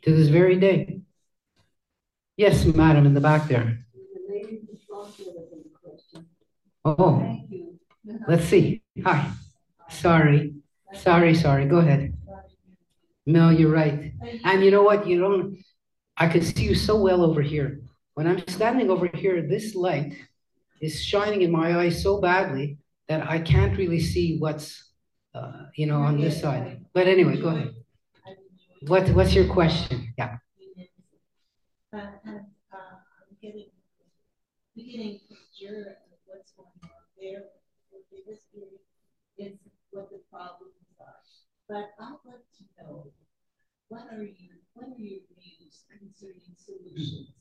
[0.04, 1.02] to this very day.
[2.38, 3.80] Yes, madam, in the back there.
[6.86, 7.38] Oh,
[8.28, 8.82] let's see.
[9.04, 9.30] Hi.
[9.90, 10.54] Sorry.
[10.94, 11.66] Sorry, sorry.
[11.66, 12.14] Go ahead.
[13.26, 14.14] No, you're right.
[14.46, 15.06] And you know what?
[15.06, 15.64] You don't,
[16.16, 17.82] I can see you so well over here.
[18.20, 20.12] When I'm standing over here, this light
[20.82, 24.92] is shining in my eyes so badly that I can't really see what's,
[25.34, 26.84] uh, you know, on this side.
[26.92, 27.76] But anyway, go ahead.
[28.88, 30.14] What, what's your question?
[30.18, 30.36] Yeah.
[31.94, 32.44] Uh, I'm
[33.42, 33.72] getting
[34.76, 37.44] beginning picture of what's going on there.
[39.92, 41.24] What the problems are.
[41.70, 43.14] But I'd like to know
[43.88, 47.39] what are your what are your views concerning solutions?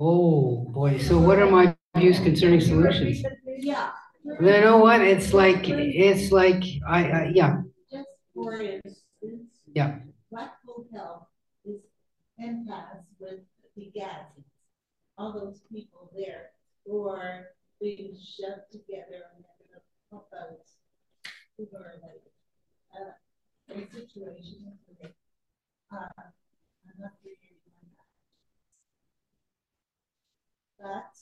[0.00, 0.98] Oh boy!
[0.98, 3.22] So what are my views concerning solutions?
[3.58, 3.90] Yeah.
[4.24, 5.00] You know what?
[5.00, 7.62] It's like it's like I, I yeah.
[7.90, 9.50] Just for instance.
[9.74, 9.98] Yeah.
[10.30, 11.26] Blackpool Health
[11.64, 11.80] is
[12.40, 13.40] empaths with
[13.76, 14.44] the Gazans,
[15.16, 16.50] all those people there
[16.86, 17.46] who are
[17.80, 19.80] being shoved together and to
[20.10, 20.24] pump
[21.56, 22.22] who are like
[22.94, 25.10] uh, in situations where
[25.92, 27.90] uh, I'm not really on
[30.80, 31.12] that.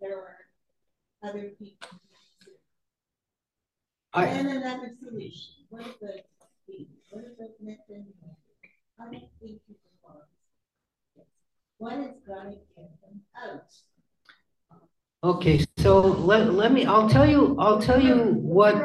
[0.00, 0.36] But there are
[1.22, 2.00] other people.
[4.12, 5.52] I, and another solution.
[5.68, 6.22] What if the
[7.10, 8.06] what if the method?
[8.98, 10.26] I don't think people are.
[11.78, 13.70] What is going to get them out?
[15.22, 18.76] Okay, so let, let me, I'll tell you, I'll tell you what,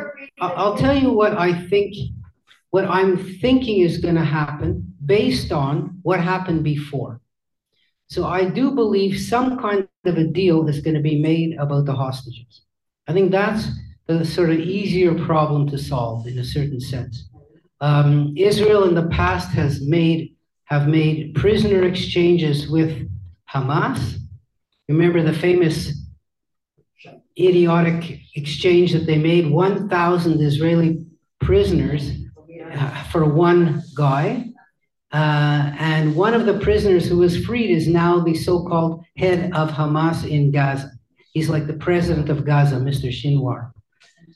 [0.41, 1.95] I'll tell you what I think,
[2.71, 7.20] what I'm thinking is going to happen based on what happened before.
[8.11, 11.85] So I do believe some kind of a deal is going to be made about
[11.85, 12.63] the hostages.
[13.07, 13.69] I think that's
[14.05, 17.29] the sort of easier problem to solve in a certain sense.
[17.79, 20.35] Um, Israel in the past has made
[20.65, 23.09] have made prisoner exchanges with
[23.49, 24.17] Hamas.
[24.89, 25.77] Remember the famous
[27.39, 31.05] idiotic exchange that they made 1,000 Israeli
[31.39, 32.11] prisoners
[32.73, 34.50] uh, for one guy.
[35.11, 39.69] Uh, and one of the prisoners who was freed is now the so-called head of
[39.69, 40.91] Hamas in Gaza.
[41.33, 43.09] He's like the president of Gaza, Mr.
[43.09, 43.71] Shinwar.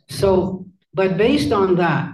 [0.09, 2.11] So, but based on that,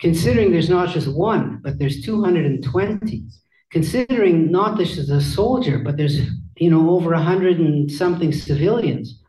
[0.00, 3.24] considering there's not just one, but there's 220,
[3.70, 6.20] considering not this is a soldier, but there's
[6.56, 9.20] you know over a hundred and something civilians,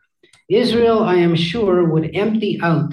[0.48, 2.92] Israel, I am sure, would empty out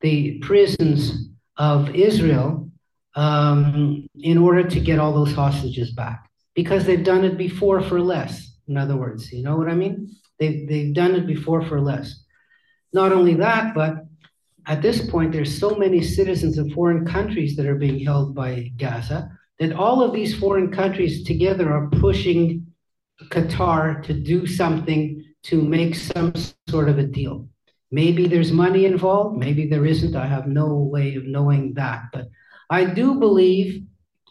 [0.00, 2.67] the prisons of Israel
[3.14, 8.00] um, in order to get all those hostages back because they've done it before for
[8.00, 8.56] less.
[8.68, 10.14] In other words, you know what I mean?
[10.38, 12.22] They've, they've done it before for less.
[12.92, 14.04] Not only that, but
[14.66, 18.70] at this point, there's so many citizens of foreign countries that are being held by
[18.76, 22.66] Gaza that all of these foreign countries together are pushing
[23.24, 26.32] Qatar to do something to make some
[26.68, 27.48] sort of a deal.
[27.90, 30.14] Maybe there's money involved, maybe there isn't.
[30.14, 32.02] I have no way of knowing that.
[32.12, 32.28] But
[32.70, 33.84] I do believe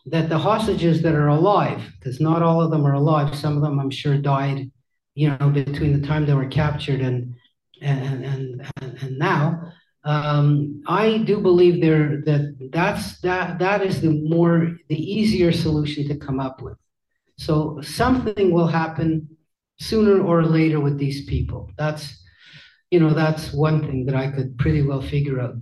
[0.05, 3.61] that the hostages that are alive, because not all of them are alive, some of
[3.61, 4.71] them I'm sure died,
[5.15, 7.35] you know, between the time they were captured and
[7.81, 9.71] and and and, now.
[10.03, 16.07] Um, I do believe there that that's that that is the more the easier solution
[16.07, 16.77] to come up with.
[17.37, 19.27] So something will happen
[19.79, 21.71] sooner or later with these people.
[21.77, 22.23] That's
[22.89, 25.55] you know that's one thing that I could pretty well figure out.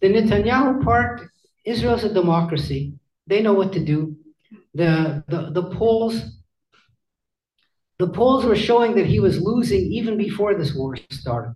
[0.00, 1.28] The Netanyahu part,
[1.64, 2.94] Israel's a democracy.
[3.26, 4.16] They know what to do.
[4.74, 6.20] The the, the polls
[7.98, 11.54] the polls were showing that he was losing even before this war started.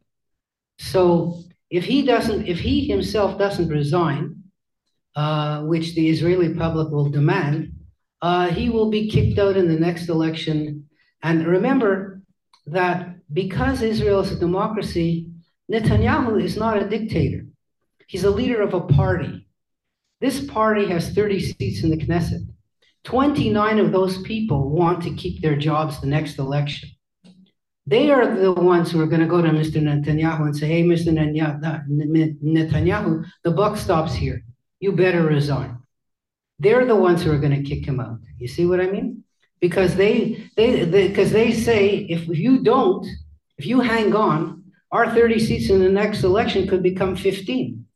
[0.78, 4.44] So if he doesn't, if he himself doesn't resign,
[5.16, 7.72] uh, which the Israeli public will demand,
[8.22, 10.88] uh, he will be kicked out in the next election.
[11.22, 12.22] And remember
[12.66, 15.28] that because Israel is a democracy,
[15.70, 17.46] Netanyahu is not a dictator.
[18.06, 19.47] He's a leader of a party.
[20.20, 22.46] This party has 30 seats in the Knesset.
[23.04, 26.90] 29 of those people want to keep their jobs the next election.
[27.86, 29.80] They are the ones who are going to go to Mr.
[29.80, 31.08] Netanyahu and say, hey, Mr.
[31.88, 34.44] Netanyahu, the buck stops here.
[34.80, 35.78] You better resign.
[36.58, 38.18] They're the ones who are going to kick him out.
[38.38, 39.24] You see what I mean?
[39.60, 43.06] Because they, they, because they, they say, if you don't,
[43.56, 47.86] if you hang on, our 30 seats in the next election could become 15.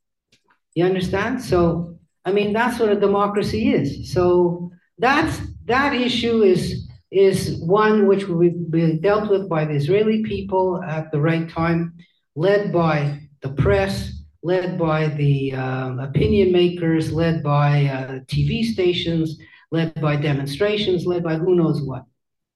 [0.74, 1.42] You understand?
[1.42, 1.91] So,
[2.24, 4.12] I mean, that's what a democracy is.
[4.12, 10.22] So that's that issue is is one which will be dealt with by the Israeli
[10.22, 11.94] people at the right time,
[12.34, 19.38] led by the press, led by the uh, opinion makers, led by uh, TV stations,
[19.70, 22.04] led by demonstrations, led by who knows what.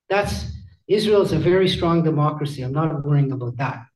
[0.08, 0.46] That's
[0.88, 2.62] Israel is a very strong democracy.
[2.62, 3.86] I'm not worrying about that.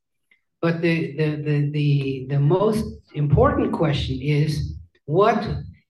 [0.60, 4.74] But the, the, the, the, the most important question is
[5.06, 5.42] what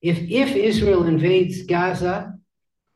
[0.02, 2.34] if, if Israel invades Gaza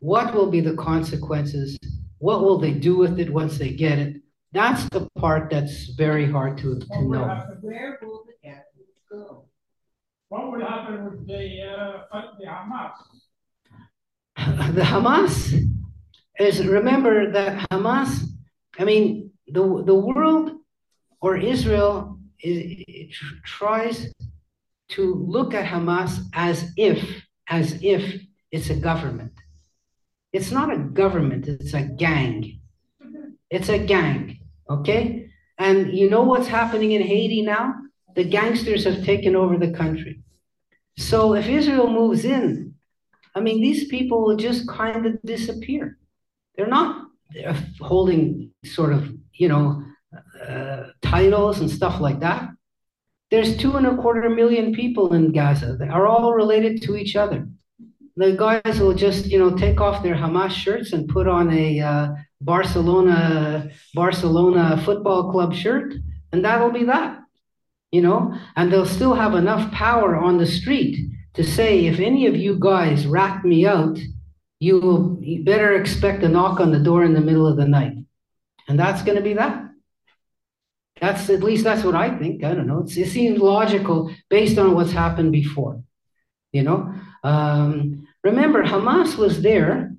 [0.04, 1.78] what will be the consequences?
[2.18, 4.20] What will they do with it once they get it?
[4.52, 7.24] That's the part that's very hard to, to know.
[7.62, 9.46] Where will the Catholics go?
[10.28, 11.44] What would happen with the,
[12.12, 12.92] uh, the Hamas?
[14.74, 15.58] the Hamas
[16.38, 18.24] is remember that Hamas,
[18.78, 20.50] I mean, the, the world
[21.22, 22.84] or Israel is,
[23.46, 24.12] tries
[24.94, 28.20] to look at Hamas as if, as if
[28.50, 29.32] it's a government.
[30.32, 32.60] It's not a government, it's a gang.
[33.50, 34.38] It's a gang,
[34.68, 35.30] okay?
[35.58, 37.74] And you know what's happening in Haiti now?
[38.16, 40.22] The gangsters have taken over the country.
[40.96, 42.74] So if Israel moves in,
[43.34, 45.98] I mean, these people will just kind of disappear.
[46.56, 47.08] They're not
[47.80, 49.82] holding sort of, you know,
[50.48, 52.50] uh, titles and stuff like that.
[53.34, 55.76] There's two and a quarter million people in Gaza.
[55.78, 57.48] that are all related to each other
[58.16, 61.80] the guys will just you know take off their Hamas shirts and put on a
[61.80, 62.08] uh,
[62.40, 65.94] Barcelona Barcelona football club shirt,
[66.32, 67.20] and that'll be that.
[67.90, 70.98] You know, and they'll still have enough power on the street
[71.34, 73.98] to say, if any of you guys rat me out,
[74.58, 77.68] you will you better expect a knock on the door in the middle of the
[77.68, 77.96] night,
[78.68, 79.63] and that's going to be that.
[81.00, 82.44] That's at least that's what I think.
[82.44, 82.80] I don't know.
[82.80, 85.82] It's, it seems logical based on what's happened before.
[86.52, 86.94] You know,
[87.24, 89.94] um, remember, Hamas was there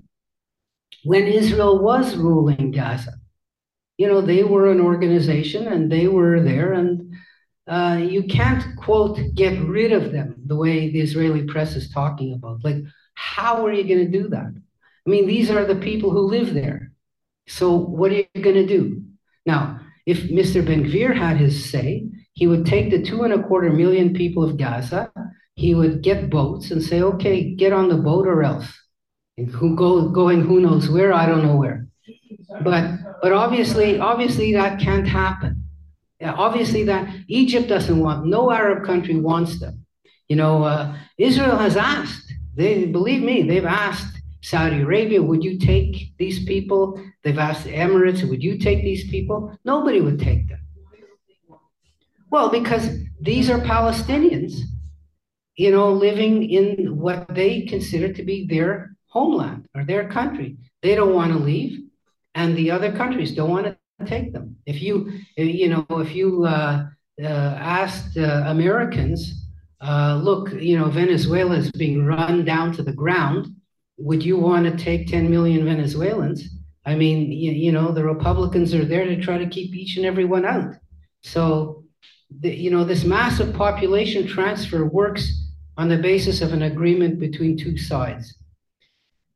[1.04, 3.14] when Israel was ruling Gaza.
[3.98, 7.14] You know, they were an organization and they were there, and
[7.68, 12.34] uh, you can't, quote, get rid of them the way the Israeli press is talking
[12.34, 12.64] about.
[12.64, 12.78] Like,
[13.16, 14.54] how are you going to do that?
[15.06, 16.92] I mean, these are the people who live there.
[17.48, 19.04] So, what are you going to do?
[19.46, 20.66] Now, if Mr.
[20.66, 24.44] Ben Gvir had his say, he would take the two and a quarter million people
[24.44, 25.12] of Gaza
[25.56, 28.68] he would get boats and say, okay, get on the boat or else.
[29.38, 31.88] And who go going who knows where, I don't know where.
[32.64, 35.64] But but obviously, obviously that can't happen.
[36.22, 39.86] Obviously that Egypt doesn't want, no Arab country wants them.
[40.28, 44.15] You know, uh, Israel has asked, they believe me, they've asked
[44.46, 47.02] Saudi Arabia, would you take these people?
[47.24, 49.58] They've asked the Emirates, would you take these people?
[49.66, 50.60] Nobody would take them.
[52.30, 52.86] Well, because
[53.20, 54.54] these are Palestinians,
[55.56, 60.58] you know, living in what they consider to be their homeland or their country.
[60.84, 61.80] They don't want to leave,
[62.36, 64.58] and the other countries don't want to take them.
[64.68, 66.86] If you, you know, if you uh,
[67.20, 69.48] uh, asked uh, Americans,
[69.82, 73.55] uh, look, you know, Venezuela is being run down to the ground
[73.98, 76.50] would you want to take 10 million Venezuelans?
[76.86, 80.06] I mean, you, you, know, the Republicans are there to try to keep each and
[80.06, 80.76] every one out.
[81.22, 81.84] So,
[82.40, 87.58] the, you know, this massive population transfer works on the basis of an agreement between
[87.58, 88.36] two sides.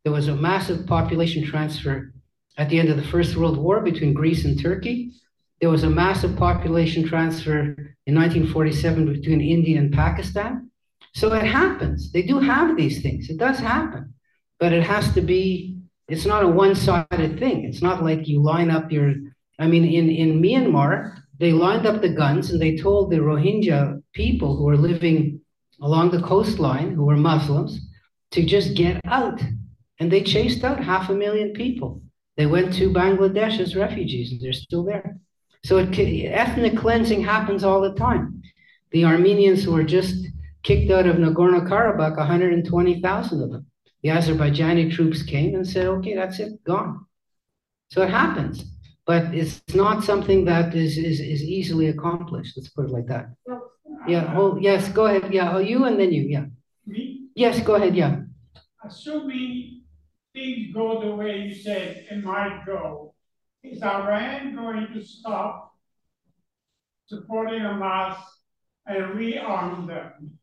[0.03, 2.13] There was a massive population transfer
[2.57, 5.11] at the end of the First World War between Greece and Turkey.
[5.59, 7.75] There was a massive population transfer
[8.05, 10.69] in 1947 between India and Pakistan.
[11.13, 12.11] So it happens.
[12.11, 13.29] They do have these things.
[13.29, 14.13] It does happen
[14.59, 15.75] but it has to be
[16.07, 17.65] it's not a one-sided thing.
[17.65, 19.13] It's not like you line up your
[19.59, 24.01] i mean in in myanmar they lined up the guns and they told the rohingya
[24.13, 25.39] people who were living
[25.81, 27.79] along the coastline who were muslims
[28.31, 29.41] to just get out.
[29.99, 32.01] And they chased out half a million people.
[32.37, 35.17] They went to bangladesh as refugees and they're still there.
[35.65, 38.41] So it, ethnic cleansing happens all the time.
[38.91, 40.25] The armenians who were just
[40.63, 43.65] kicked out of nagorno-karabakh 120000 of them
[44.01, 47.05] the Azerbaijani troops came and said, okay, that's it, gone.
[47.91, 48.63] So it happens,
[49.05, 52.55] but it's not something that is, is, is easily accomplished.
[52.55, 53.29] Let's put it like that.
[54.07, 55.33] Yeah, oh, yes, go ahead.
[55.33, 56.45] Yeah, oh, you and then you, yeah.
[56.85, 57.27] Me?
[57.35, 58.21] Yes, go ahead, yeah.
[58.83, 59.81] Assuming
[60.33, 63.13] things go the way you said it might go,
[63.63, 65.75] is Iran going to stop
[67.07, 68.17] supporting Hamas
[68.85, 70.38] and rearm them?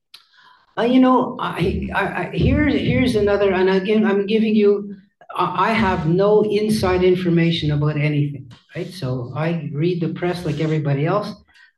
[0.78, 4.94] Uh, you know, I, I, I, here's here's another, and again, I'm giving you.
[5.34, 8.88] I have no inside information about anything, right?
[8.88, 11.32] So I read the press like everybody else.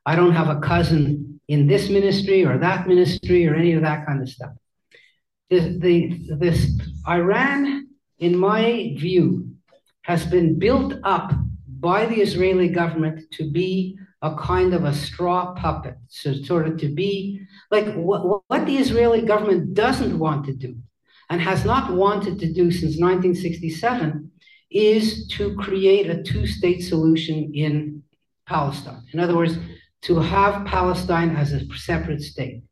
[0.04, 4.06] I don't have a cousin in this ministry or that ministry or any of that
[4.06, 4.52] kind of stuff.
[5.50, 7.88] The, the, this Iran,
[8.18, 9.50] in my view,
[10.02, 11.32] has been built up
[11.80, 16.76] by the Israeli government to be a kind of a straw puppet, so sort of
[16.78, 17.40] to be
[17.70, 20.76] like what, what the Israeli government doesn't want to do
[21.30, 24.30] and has not wanted to do since 1967
[24.70, 28.02] is to create a two state solution in
[28.46, 29.02] Palestine.
[29.12, 29.56] In other words,
[30.02, 32.62] to have Palestine as a separate state.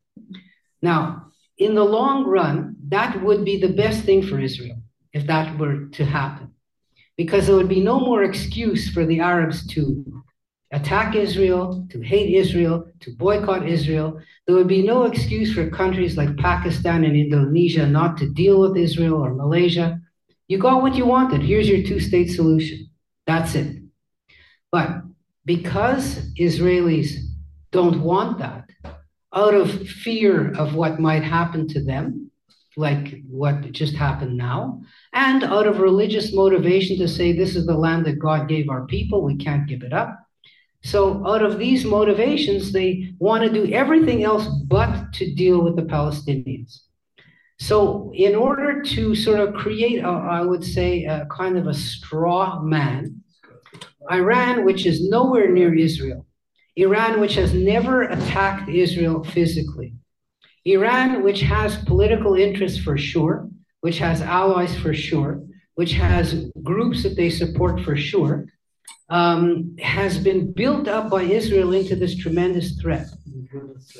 [0.81, 4.81] Now, in the long run, that would be the best thing for Israel
[5.13, 6.51] if that were to happen,
[7.15, 10.16] because there would be no more excuse for the Arabs to
[10.71, 14.19] attack Israel, to hate Israel, to boycott Israel.
[14.45, 18.75] There would be no excuse for countries like Pakistan and Indonesia not to deal with
[18.75, 19.99] Israel or Malaysia.
[20.47, 21.41] You got what you wanted.
[21.41, 22.89] Here's your two state solution.
[23.25, 23.77] That's it.
[24.71, 25.01] But
[25.45, 27.15] because Israelis
[27.71, 28.69] don't want that,
[29.33, 32.31] out of fear of what might happen to them,
[32.75, 34.81] like what just happened now,
[35.13, 38.85] and out of religious motivation to say, this is the land that God gave our
[38.85, 40.26] people, we can't give it up
[40.87, 45.75] so, out of these motivations, they want to do everything else but to deal with
[45.75, 46.79] the Palestinians.
[47.59, 51.73] So, in order to sort of create, a, I would say, a kind of a
[51.73, 53.21] straw man,
[54.09, 56.25] Iran, which is nowhere near Israel,
[56.77, 59.93] Iran, which has never attacked Israel physically,
[60.63, 63.49] Iran, which has political interests for sure,
[63.81, 65.43] which has allies for sure,
[65.75, 68.45] which has groups that they support for sure,
[69.09, 73.07] um, has been built up by Israel into this tremendous threat.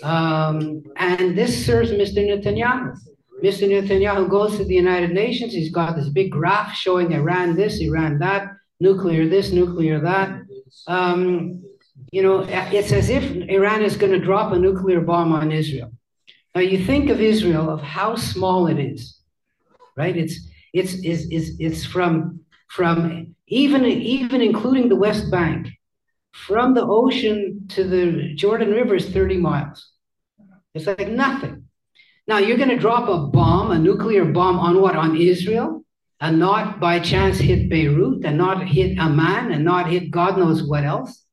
[0.03, 2.17] Um, and this serves Mr.
[2.17, 2.97] Netanyahu.
[3.43, 3.69] Mr.
[3.69, 5.53] Netanyahu goes to the United Nations.
[5.53, 10.41] He's got this big graph showing Iran this, Iran that, nuclear this, nuclear that.
[10.87, 11.63] Um,
[12.11, 15.91] you know, it's as if Iran is going to drop a nuclear bomb on Israel.
[16.55, 19.19] Now you think of Israel of how small it is,
[19.95, 20.15] right?
[20.17, 22.39] It's it's it's it's, it's from
[22.69, 25.69] from even, even including the West Bank,
[26.33, 29.91] from the ocean to the Jordan River is 30 miles.
[30.73, 31.63] It's like nothing.
[32.27, 34.95] Now you're going to drop a bomb, a nuclear bomb on what?
[34.95, 35.83] On Israel?
[36.19, 40.63] And not by chance hit Beirut and not hit Amman and not hit God knows
[40.63, 41.25] what else?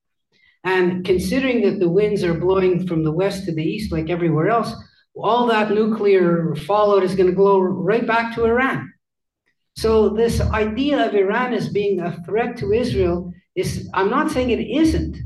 [0.62, 4.48] And considering that the winds are blowing from the west to the east like everywhere
[4.48, 4.72] else,
[5.14, 8.92] all that nuclear fallout is going to go right back to Iran.
[9.76, 14.50] So this idea of Iran as being a threat to Israel is, I'm not saying
[14.50, 15.18] it isn't,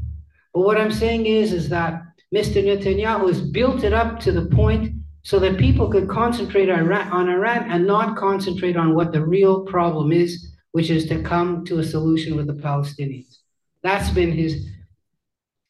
[0.54, 2.02] but what I'm saying is, is that
[2.34, 2.62] Mr.
[2.62, 7.70] Netanyahu has built it up to the point so that people could concentrate on Iran
[7.70, 11.84] and not concentrate on what the real problem is, which is to come to a
[11.84, 13.38] solution with the Palestinians.
[13.82, 14.66] That's been his,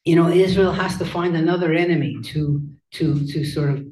[0.05, 2.61] you know, Israel has to find another enemy to
[2.91, 3.85] to to sort of,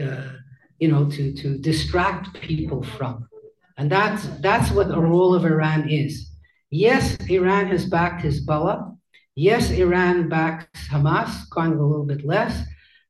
[0.00, 0.30] uh,
[0.78, 3.28] you know, to to distract people from,
[3.76, 6.30] and that's that's what the role of Iran is.
[6.70, 8.96] Yes, Iran has backed Hezbollah.
[9.36, 12.62] Yes, Iran backs Hamas, kind of a little bit less.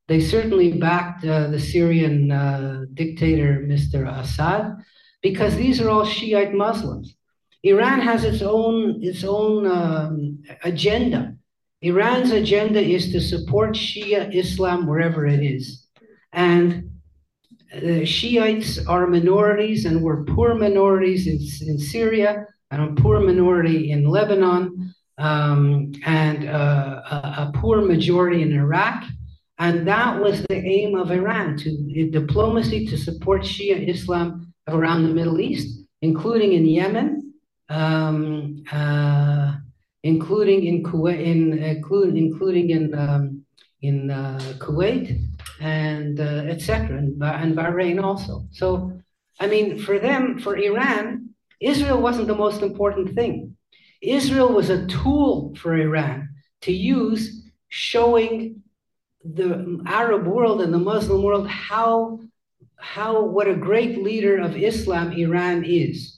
[0.08, 4.06] They certainly backed uh, the Syrian uh, dictator, Mr.
[4.20, 4.76] Assad,
[5.22, 7.14] because these are all Shiite Muslims.
[7.62, 11.36] Iran has its own its own um, agenda.
[11.80, 15.86] Iran's agenda is to support Shia Islam wherever it is,
[16.32, 16.90] and
[17.80, 23.90] the Shiites are minorities, and we're poor minorities in, in Syria, and a poor minority
[23.90, 27.16] in Lebanon, um, and uh, a,
[27.48, 29.04] a poor majority in Iraq.
[29.58, 35.14] And that was the aim of Iran to diplomacy to support Shia Islam around the
[35.14, 37.34] Middle East, including in Yemen,
[37.68, 39.54] um, uh,
[40.02, 43.44] including in Kuwait, in, include, including in um,
[43.80, 45.20] in uh, Kuwait
[45.60, 46.98] and uh, etc.
[46.98, 48.46] And, Bahrain also.
[48.52, 48.92] So,
[49.40, 51.30] I mean, for them, for Iran,
[51.60, 53.56] Israel wasn't the most important thing.
[54.02, 56.28] Israel was a tool for Iran
[56.62, 58.62] to use, showing
[59.24, 62.20] the Arab world and the Muslim world how
[62.76, 66.14] how what a great leader of Islam Iran is.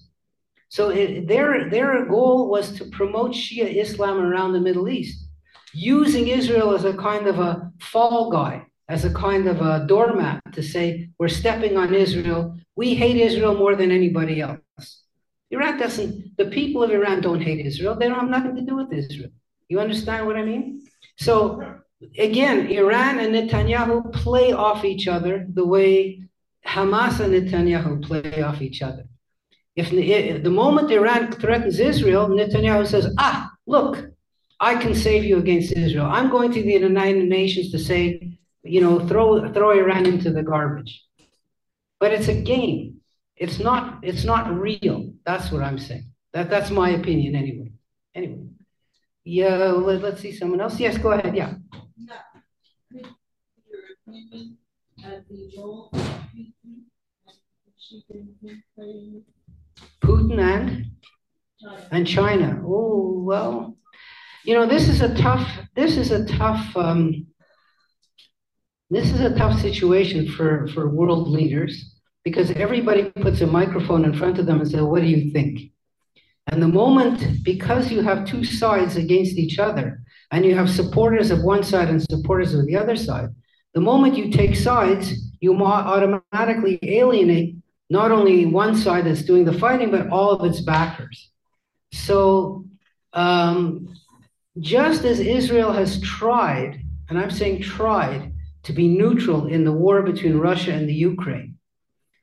[0.69, 5.29] So it, their, their goal was to promote Shia Islam around the Middle East,
[5.73, 10.41] using Israel as a kind of a fall guy, as a kind of a doormat
[10.53, 12.57] to say, we're stepping on Israel.
[12.77, 15.03] We hate Israel more than anybody else.
[15.51, 17.95] Iran doesn't, the people of Iran don't hate Israel.
[17.95, 19.31] They don't have nothing to do with Israel.
[19.69, 20.83] You understand what I mean?
[21.19, 21.63] So
[22.19, 26.23] again, Iran and Netanyahu play off each other the way
[26.65, 29.05] Hamas and Netanyahu play off each other.
[29.75, 34.11] If, if the moment Iran threatens Israel, Netanyahu says, ah, look,
[34.59, 36.07] I can save you against Israel.
[36.07, 38.26] I'm going to the United Nations to say,
[38.67, 41.05] you know, throw throw Iran into the garbage.
[41.99, 43.01] But it's a game.
[43.37, 45.13] It's not it's not real.
[45.25, 46.11] That's what I'm saying.
[46.33, 47.73] That that's my opinion anyway.
[48.15, 48.47] Anyway.
[49.25, 50.79] Yeah, let, let's see someone else.
[50.79, 51.35] Yes, go ahead.
[51.35, 51.55] Yeah.
[52.91, 53.11] Yeah.
[60.01, 60.87] Putin and
[61.91, 62.61] and China.
[62.65, 63.77] Oh well,
[64.45, 65.49] you know this is a tough.
[65.75, 66.77] This is a tough.
[66.77, 67.27] Um,
[68.91, 71.95] this is a tough situation for for world leaders
[72.25, 75.73] because everybody puts a microphone in front of them and says, "What do you think?"
[76.49, 80.01] And the moment, because you have two sides against each other,
[80.31, 83.31] and you have supporters of one side and supporters of the other side,
[83.75, 87.57] the moment you take sides, you automatically alienate
[87.91, 91.31] not only one side that's doing the fighting, but all of its backers.
[91.93, 92.65] So,
[93.13, 93.95] um,
[94.59, 98.33] just as Israel has tried, and I'm saying tried,
[98.67, 101.57] to be neutral in the war between Russia and the Ukraine,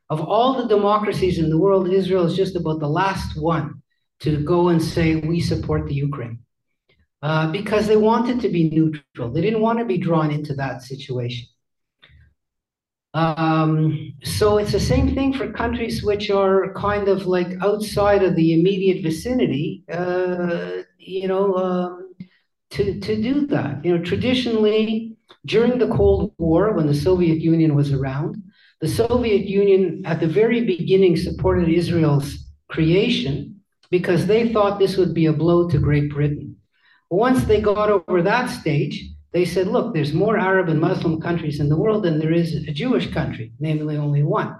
[0.09, 3.81] of all the democracies in the world, Israel is just about the last one
[4.19, 6.39] to go and say, we support the Ukraine.
[7.21, 9.31] Uh, because they wanted to be neutral.
[9.31, 11.47] They didn't want to be drawn into that situation.
[13.13, 18.35] Um, so it's the same thing for countries which are kind of like outside of
[18.35, 22.13] the immediate vicinity, uh, you know, um,
[22.71, 23.85] to, to do that.
[23.85, 25.12] You know, traditionally,
[25.45, 28.41] during the Cold War, when the Soviet Union was around,
[28.81, 35.13] the Soviet Union at the very beginning supported Israel's creation because they thought this would
[35.13, 36.55] be a blow to Great Britain.
[37.09, 41.59] Once they got over that stage, they said, look, there's more Arab and Muslim countries
[41.59, 44.55] in the world than there is a Jewish country, namely only one.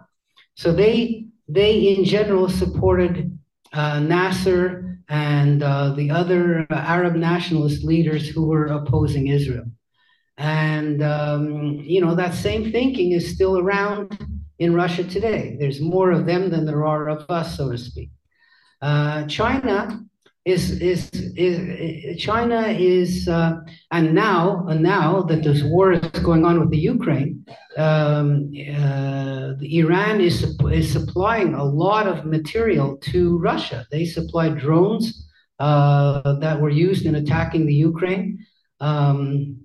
[0.55, 3.37] So they, they in general supported
[3.71, 9.65] uh, Nasser and uh, the other Arab nationalist leaders who were opposing Israel.
[10.37, 14.17] And, um, you know, that same thinking is still around
[14.59, 15.55] in Russia today.
[15.59, 18.09] There's more of them than there are of us, so to speak.
[18.81, 20.03] Uh, China
[20.45, 23.59] is is is China is uh,
[23.91, 27.45] and now and now that this war is going on with the Ukraine,
[27.77, 33.87] um, uh, Iran is is supplying a lot of material to Russia.
[33.89, 35.29] They supply drones
[35.59, 38.45] uh, that were used in attacking the Ukraine.
[38.81, 39.62] Um,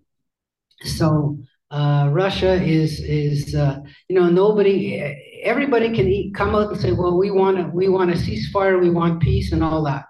[0.85, 1.39] so
[1.71, 3.77] Uh, Russia is is uh,
[4.09, 4.97] you know nobody
[5.45, 8.81] everybody can eat, come out and say well we want to we want a ceasefire
[8.81, 10.05] we want peace and all that.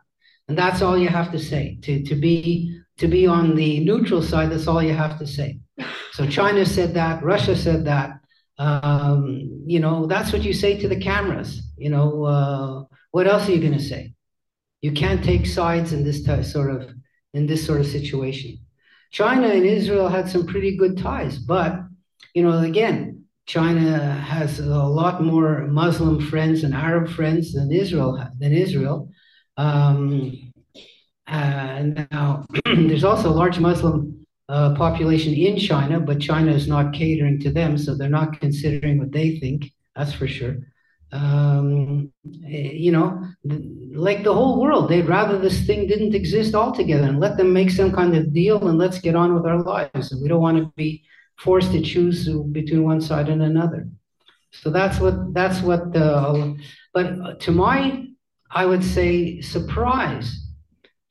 [0.47, 1.79] And that's all you have to say.
[1.83, 2.37] To to be
[3.01, 5.59] to be on the neutral side that's all you have to say.
[6.13, 8.11] So China said that Russia said that.
[8.59, 9.25] Um,
[9.67, 11.51] you know that's what you say to the cameras.
[11.77, 14.15] You know uh, what else are you going to say?
[14.87, 16.23] You can't take sides in this
[16.53, 16.81] sort of
[17.35, 18.59] in this sort of situation
[19.11, 21.81] China and Israel had some pretty good ties, but
[22.35, 28.23] you know, again, China has a lot more Muslim friends and Arab friends than Israel
[28.39, 29.11] than Israel.
[29.57, 30.53] Um,
[31.27, 36.93] and now there's also a large Muslim uh, population in China, but China is not
[36.93, 39.73] catering to them, so they're not considering what they think.
[39.97, 40.59] That's for sure
[41.13, 43.23] um, you know,
[43.93, 47.71] like the whole world, they'd rather this thing didn't exist altogether and let them make
[47.71, 50.13] some kind of deal and let's get on with our lives.
[50.13, 51.05] And we don't want to be
[51.37, 53.89] forced to choose between one side and another.
[54.51, 55.93] So that's what that's what.
[55.93, 56.57] the.
[56.95, 58.07] but to my,
[58.51, 60.49] I would say, surprise,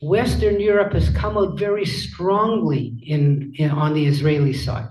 [0.02, 4.90] Western Europe has come out very strongly in, in on the Israeli side.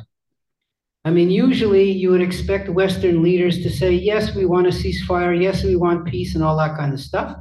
[1.07, 5.41] I mean, usually you would expect Western leaders to say, yes, we want a ceasefire,
[5.41, 7.37] yes, we want peace, and all that kind of stuff.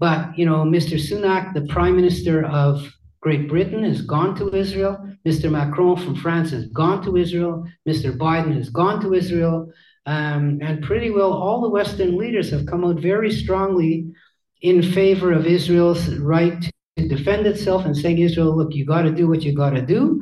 [0.00, 0.98] But, you know, Mr.
[0.98, 4.98] Sunak, the Prime Minister of Great Britain, has gone to Israel.
[5.24, 5.48] Mr.
[5.48, 7.64] Macron from France has gone to Israel.
[7.88, 8.18] Mr.
[8.18, 9.72] Biden has gone to Israel.
[10.06, 14.08] Um, and pretty well all the Western leaders have come out very strongly
[14.62, 19.12] in favor of Israel's right to defend itself and saying, Israel, look, you got to
[19.12, 20.17] do what you got to do.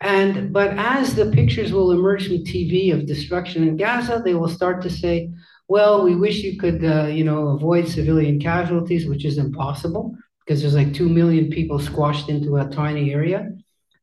[0.00, 4.48] And but as the pictures will emerge from TV of destruction in Gaza, they will
[4.48, 5.30] start to say,
[5.68, 10.60] "Well, we wish you could, uh, you know, avoid civilian casualties, which is impossible because
[10.60, 13.52] there's like two million people squashed into a tiny area."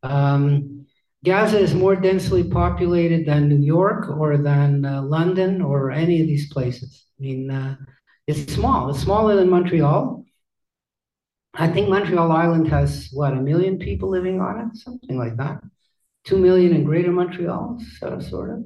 [0.02, 0.88] Um,
[1.24, 6.28] Gaza is more densely populated than New York or than uh, London or any of
[6.28, 7.06] these places.
[7.20, 7.78] I mean, uh,
[8.28, 8.90] it's small.
[8.90, 10.26] It's smaller than Montreal.
[11.53, 15.61] I think Montreal Island has what a million people living on it, something like that
[16.24, 18.64] two million in Greater Montreal, so, sort of.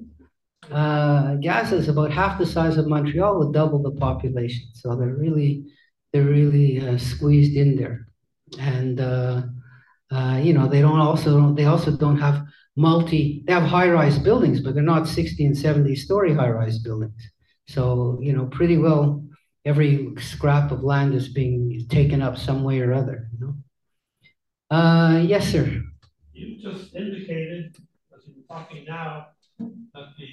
[0.72, 5.16] Uh, Gaza is about half the size of Montreal with double the population, so they're
[5.16, 5.66] really
[6.12, 8.08] they're really uh, squeezed in there,
[8.60, 9.44] and uh,
[10.12, 14.20] uh you know they don't also they also don't have multi they have high rise
[14.20, 17.22] buildings, but they're not 60 and 70 story high rise buildings.
[17.68, 19.24] So you know pretty well
[19.64, 23.30] every scrap of land is being taken up some way or other.
[23.34, 23.56] You know.
[24.70, 25.82] Uh, yes, sir
[26.38, 27.76] you just indicated,
[28.16, 29.28] as you're talking now,
[29.60, 30.28] that the,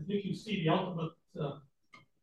[0.00, 1.58] I think you see the ultimate uh,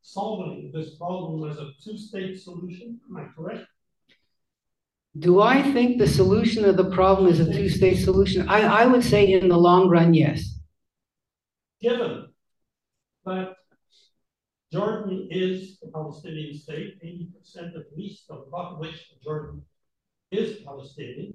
[0.01, 2.99] solving of this problem as a two-state solution.
[3.09, 3.65] Am I correct?
[5.19, 8.47] Do I think the solution of the problem is a two-state solution?
[8.47, 10.59] I, I would say in the long run, yes.
[11.81, 12.27] Given
[13.25, 13.55] that
[14.71, 18.85] Jordan is a Palestinian state, 80% at least of of
[19.21, 19.61] Jordan
[20.31, 21.33] is Palestinian,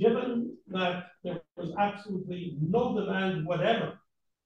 [0.00, 4.00] given that there was absolutely no demand whatever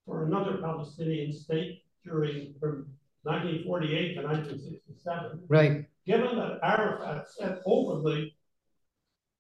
[0.04, 2.86] for another Palestinian state during from
[3.22, 5.40] 1948 to 1967.
[5.48, 5.86] Right.
[6.06, 8.36] Given that Arafat said openly,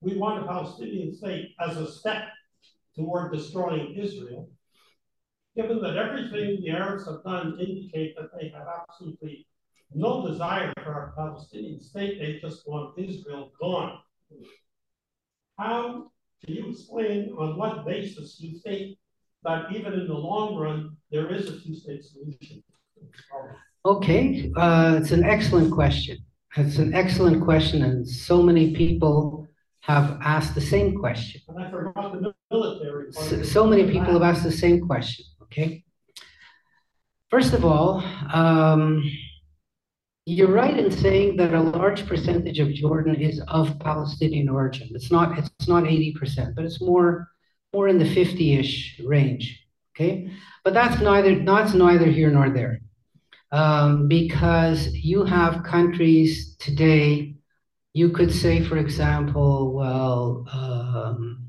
[0.00, 2.22] we want a Palestinian state as a step
[2.94, 4.48] toward destroying Israel,
[5.56, 9.46] given that everything the Arabs have done indicate that they have absolutely
[9.92, 13.98] no desire for a Palestinian state, they just want Israel gone.
[15.58, 16.10] How
[16.44, 18.98] can you explain on what basis you think
[19.44, 22.62] that even in the long run, there is a two-state solution?
[23.86, 26.18] Okay, uh, it's an excellent question.
[26.56, 29.46] It's an excellent question, and so many people
[29.80, 31.40] have asked the same question.
[31.48, 33.12] And I forgot the military.
[33.12, 35.26] So, so many people have asked the same question.
[35.42, 35.84] Okay.
[37.30, 38.02] First of all,
[38.32, 39.04] um,
[40.26, 44.88] you're right in saying that a large percentage of Jordan is of Palestinian origin.
[44.94, 47.28] It's not it's not 80%, but it's more
[47.74, 49.60] more in the 50-ish range.
[49.94, 50.30] Okay,
[50.64, 52.80] but that's neither that's neither here nor there,
[53.52, 57.36] um, because you have countries today.
[57.92, 61.43] You could say, for example, well, um,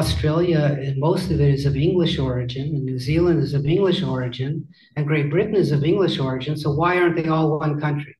[0.00, 4.68] Australia, most of it is of English origin, and New Zealand is of English origin,
[4.94, 6.54] and Great Britain is of English origin.
[6.56, 8.14] So why aren't they all one country?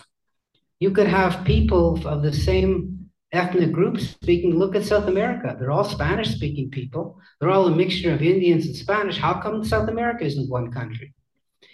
[0.81, 4.53] You could have people of the same ethnic group speaking.
[4.59, 7.05] Look at South America; they're all Spanish-speaking people.
[7.39, 9.19] They're all a mixture of Indians and Spanish.
[9.19, 11.13] How come South America isn't one country?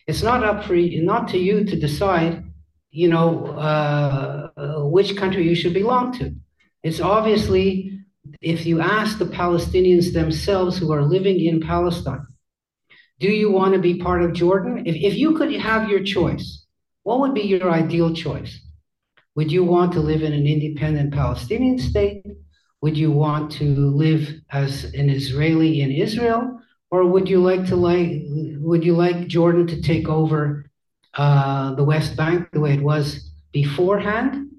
[0.09, 2.45] It's not up for you, not to you to decide.
[2.91, 6.35] You know uh, which country you should belong to.
[6.83, 7.92] It's obviously
[8.41, 12.27] if you ask the Palestinians themselves who are living in Palestine,
[13.21, 14.85] do you want to be part of Jordan?
[14.87, 16.65] If, if you could have your choice,
[17.05, 18.61] what would be your ideal choice?
[19.37, 22.27] Would you want to live in an independent Palestinian state?
[22.81, 26.61] Would you want to live as an Israeli in Israel?
[26.91, 28.23] Or would you like to like
[28.59, 30.67] would you like Jordan to take over
[31.15, 34.51] uh, the West Bank the way it was beforehand?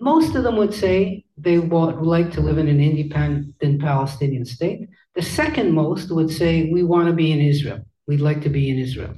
[0.00, 4.88] Most of them would say they would like to live in an independent Palestinian state.
[5.14, 7.80] The second most would say we want to be in Israel.
[8.06, 9.14] We'd like to be in Israel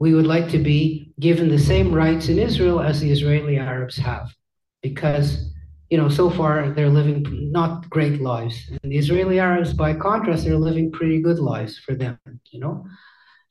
[0.00, 3.98] we would like to be given the same rights in Israel as the Israeli Arabs
[3.98, 4.34] have,
[4.82, 5.52] because
[5.90, 10.44] you know so far they're living not great lives, and the Israeli Arabs, by contrast,
[10.44, 12.18] they're living pretty good lives for them.
[12.50, 12.86] You know,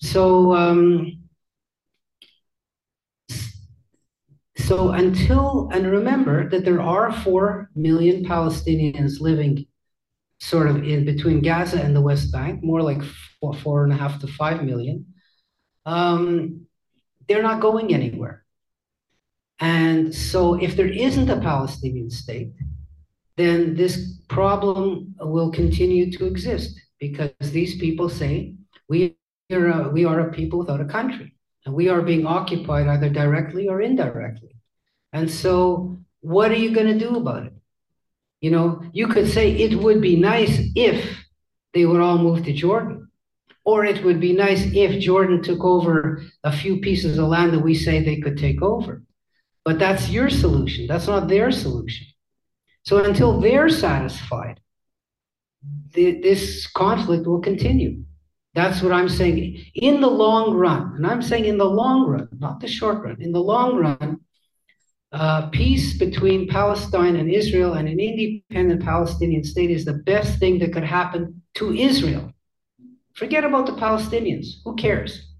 [0.01, 0.53] so.
[0.55, 1.23] Um,
[4.67, 9.65] so until and remember that there are four million Palestinians living
[10.39, 13.01] sort of in between Gaza and the West Bank, more like
[13.39, 15.05] four, four and a half to five million
[15.89, 16.65] um,
[17.27, 18.45] they're not going anywhere.
[19.59, 22.53] And so, if there isn't a Palestinian state,
[23.37, 28.55] then this problem will continue to exist because these people say
[28.87, 29.17] we
[29.51, 33.09] are a, we are a people without a country, and we are being occupied either
[33.09, 34.48] directly or indirectly.
[35.13, 37.53] And so, what are you going to do about it?
[38.41, 41.25] You know, you could say it would be nice if
[41.73, 43.09] they would all move to Jordan.
[43.65, 47.59] Or it would be nice if Jordan took over a few pieces of land that
[47.59, 49.03] we say they could take over.
[49.65, 50.87] But that's your solution.
[50.87, 52.07] That's not their solution.
[52.83, 54.59] So until they're satisfied,
[55.93, 58.03] th- this conflict will continue.
[58.55, 59.63] That's what I'm saying.
[59.75, 63.21] In the long run, and I'm saying in the long run, not the short run,
[63.21, 64.21] in the long run,
[65.11, 70.59] uh, peace between Palestine and Israel and an independent Palestinian state is the best thing
[70.59, 72.31] that could happen to Israel.
[73.15, 74.45] Forget about the Palestinians.
[74.63, 75.33] Who cares?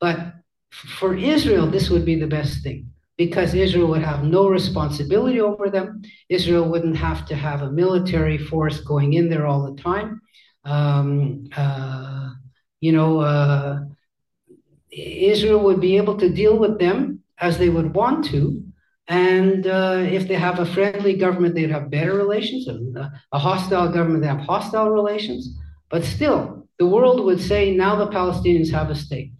[0.00, 0.34] But
[0.70, 5.68] for Israel, this would be the best thing because Israel would have no responsibility over
[5.68, 6.02] them.
[6.28, 10.20] Israel wouldn't have to have a military force going in there all the time.
[10.64, 12.30] Um, uh,
[12.80, 13.80] you know, uh,
[14.90, 18.62] Israel would be able to deal with them as they would want to.
[19.10, 22.68] And uh, if they have a friendly government, they'd have better relations.
[22.68, 25.58] And a hostile government, they have hostile relations.
[25.90, 29.32] But still, the world would say now the Palestinians have a state.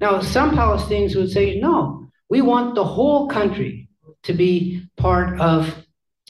[0.00, 3.90] Now, some Palestinians would say, no, we want the whole country
[4.22, 5.84] to be part of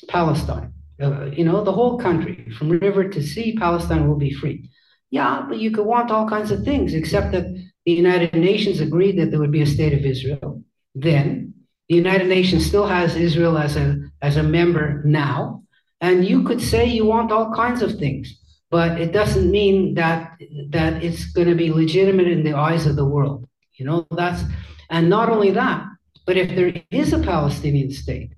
[0.09, 0.73] Palestine.
[1.01, 4.69] Uh, you know, the whole country, from river to sea, Palestine will be free.
[5.11, 7.47] Yeah, but you could want all kinds of things, except that
[7.87, 10.65] the United Nations agreed that there would be a state of Israel.
[10.97, 11.55] Then
[11.91, 13.89] the United Nations still has Israel as a
[14.23, 15.65] as a member now,
[16.01, 18.41] and you could say you want all kinds of things
[18.71, 20.39] but it doesn't mean that
[20.71, 23.47] that it's going to be legitimate in the eyes of the world.
[23.75, 24.43] You know, that's
[24.89, 25.85] and not only that,
[26.25, 28.33] but if there is a Palestinian state,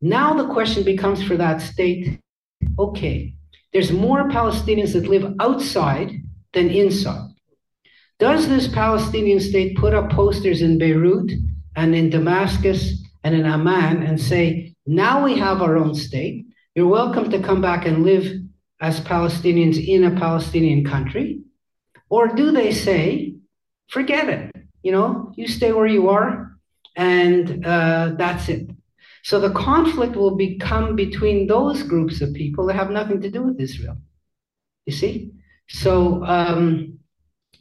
[0.00, 2.20] now the question becomes for that state,
[2.78, 3.34] okay,
[3.72, 6.12] there's more Palestinians that live outside
[6.54, 7.30] than inside.
[8.18, 11.30] Does this Palestinian state put up posters in Beirut
[11.78, 12.80] and in Damascus
[13.22, 16.46] and in Amman and say, now we have our own state.
[16.74, 18.26] You're welcome to come back and live
[18.80, 21.40] as Palestinians in a Palestinian country?
[22.08, 23.34] Or do they say,
[23.88, 26.58] forget it, you know, you stay where you are
[26.96, 28.70] and uh, that's it?
[29.22, 33.42] So the conflict will become between those groups of people that have nothing to do
[33.42, 33.98] with Israel.
[34.86, 35.30] You see?
[35.68, 36.98] So, um,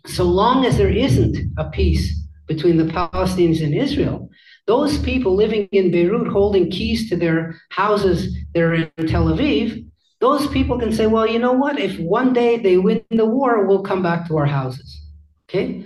[0.08, 4.30] so long as there isn't a peace between the Palestinians and Israel,
[4.66, 9.88] those people living in Beirut holding keys to their houses that are in Tel Aviv
[10.20, 11.80] those people can say, well, you know what?
[11.80, 15.02] If one day they win the war, we'll come back to our houses.
[15.50, 15.86] Okay?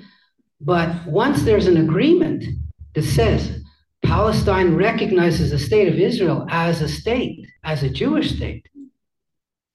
[0.62, 2.46] But once there's an agreement
[2.94, 3.62] that says
[4.04, 8.66] Palestine recognizes the state of Israel as a state, as a Jewish state,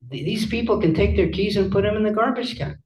[0.08, 2.78] these people can take their keys and put them in the garbage can.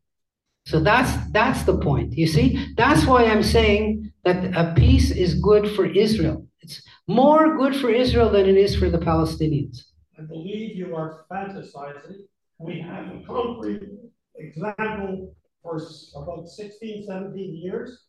[0.67, 2.17] So that's that's the point.
[2.17, 6.47] You see, that's why I'm saying that a peace is good for Israel.
[6.61, 9.85] It's more good for Israel than it is for the Palestinians.
[10.19, 12.19] I believe you are fantasizing.
[12.59, 13.89] We have a concrete
[14.37, 15.81] example for
[16.15, 18.05] about 16, 17 years.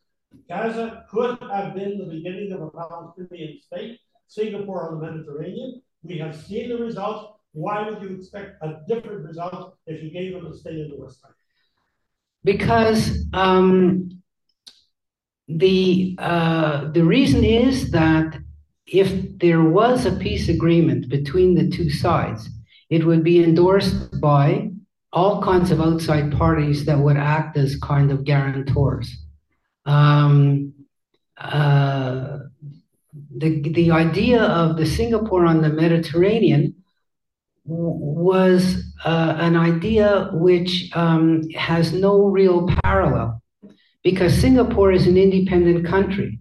[0.48, 3.98] Gaza could have been the beginning of a Palestinian state,
[4.28, 5.82] Singapore on the Mediterranean.
[6.02, 7.38] We have seen the results.
[7.52, 10.96] Why would you expect a different result if you gave them a state in the
[10.96, 11.34] West Bank?
[12.44, 14.10] Because um,
[15.48, 18.38] the uh, the reason is that
[18.86, 22.48] if there was a peace agreement between the two sides,
[22.90, 24.70] it would be endorsed by
[25.12, 29.14] all kinds of outside parties that would act as kind of guarantors.
[29.84, 30.72] Um,
[31.36, 32.38] uh,
[33.36, 36.81] the, the idea of the Singapore on the Mediterranean
[37.64, 43.40] was uh, an idea which um, has no real parallel
[44.02, 46.38] because Singapore is an independent country.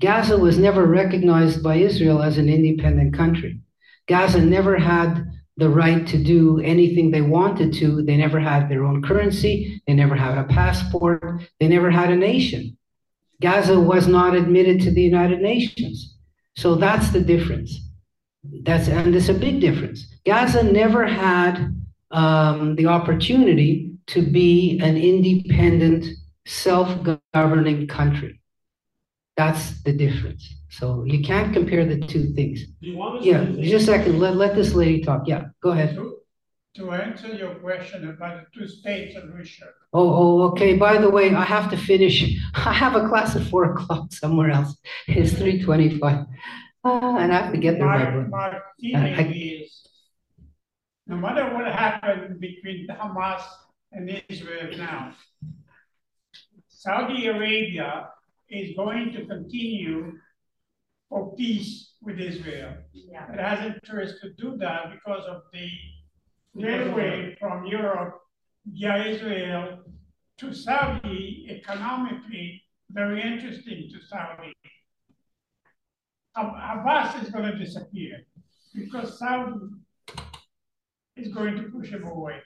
[0.00, 3.60] Gaza was never recognized by Israel as an independent country.
[4.06, 5.24] Gaza never had
[5.56, 8.02] the right to do anything they wanted to.
[8.02, 9.82] They never had their own currency.
[9.86, 11.42] They never had a passport.
[11.58, 12.78] They never had a nation.
[13.40, 16.16] Gaza was not admitted to the United Nations.
[16.56, 17.87] So that's the difference.
[18.44, 20.06] That's and it's a big difference.
[20.24, 21.74] Gaza never had
[22.10, 26.06] um, the opportunity to be an independent,
[26.46, 28.40] self-governing country.
[29.36, 30.48] That's the difference.
[30.70, 32.64] So you can't compare the two things.
[32.80, 33.62] Do you want us Yeah, to?
[33.62, 34.18] just a second.
[34.18, 35.22] Let, let this lady talk.
[35.26, 35.94] Yeah, go ahead.
[35.96, 36.16] To,
[36.76, 40.76] to answer your question about the two-state solution, Oh, oh, okay.
[40.76, 42.36] By the way, I have to finish.
[42.54, 44.76] I have a class at four o'clock somewhere else.
[45.06, 46.26] It's three twenty-five.
[46.84, 48.30] Uh, and I have to get my, one.
[48.30, 48.60] my
[48.94, 49.86] I- is,
[51.06, 53.42] no matter what happened between Hamas
[53.92, 55.14] and Israel now,
[56.68, 58.10] Saudi Arabia
[58.48, 60.12] is going to continue
[61.08, 62.74] for peace with Israel.
[62.92, 63.32] Yeah.
[63.32, 65.68] It has interest to do that because of the
[66.54, 68.20] railway from Europe
[68.66, 69.78] via Israel
[70.38, 74.54] to Saudi, economically, very interesting to Saudi.
[76.38, 78.14] Ab- Abbas is gonna disappear
[78.74, 79.60] because Saudi
[81.16, 82.38] is going to push him away.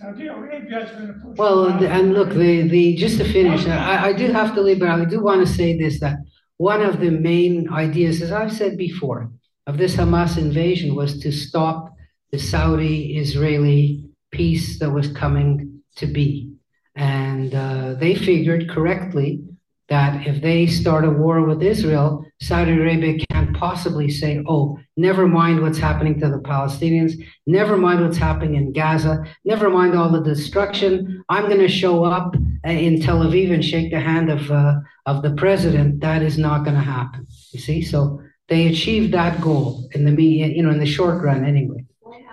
[0.00, 1.36] Saudi Arabia is gonna push.
[1.36, 4.88] Well, and- look, the, the, just to finish, I, I do have to leave, but
[4.88, 6.16] I do want to say this, that
[6.58, 9.30] one of the main ideas, as I've said before,
[9.66, 11.92] of this Hamas invasion was to stop
[12.30, 16.52] the Saudi-Israeli peace that was coming to be.
[16.94, 19.42] And uh, they figured correctly
[19.88, 25.26] that if they start a war with Israel, Saudi Arabia can't possibly say, oh, never
[25.26, 27.14] mind what's happening to the Palestinians,
[27.46, 31.24] never mind what's happening in Gaza, never mind all the destruction.
[31.28, 32.36] I'm going to show up
[32.66, 34.74] uh, in Tel Aviv and shake the hand of, uh,
[35.06, 36.00] of the president.
[36.00, 37.26] That is not going to happen.
[37.52, 41.22] You see, so they achieved that goal in the me- you know in the short
[41.22, 41.84] run anyway.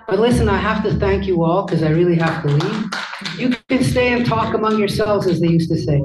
[0.07, 2.85] But listen, I have to thank you all because I really have to leave.
[3.39, 6.01] You can stay and talk among yourselves, as they used to say.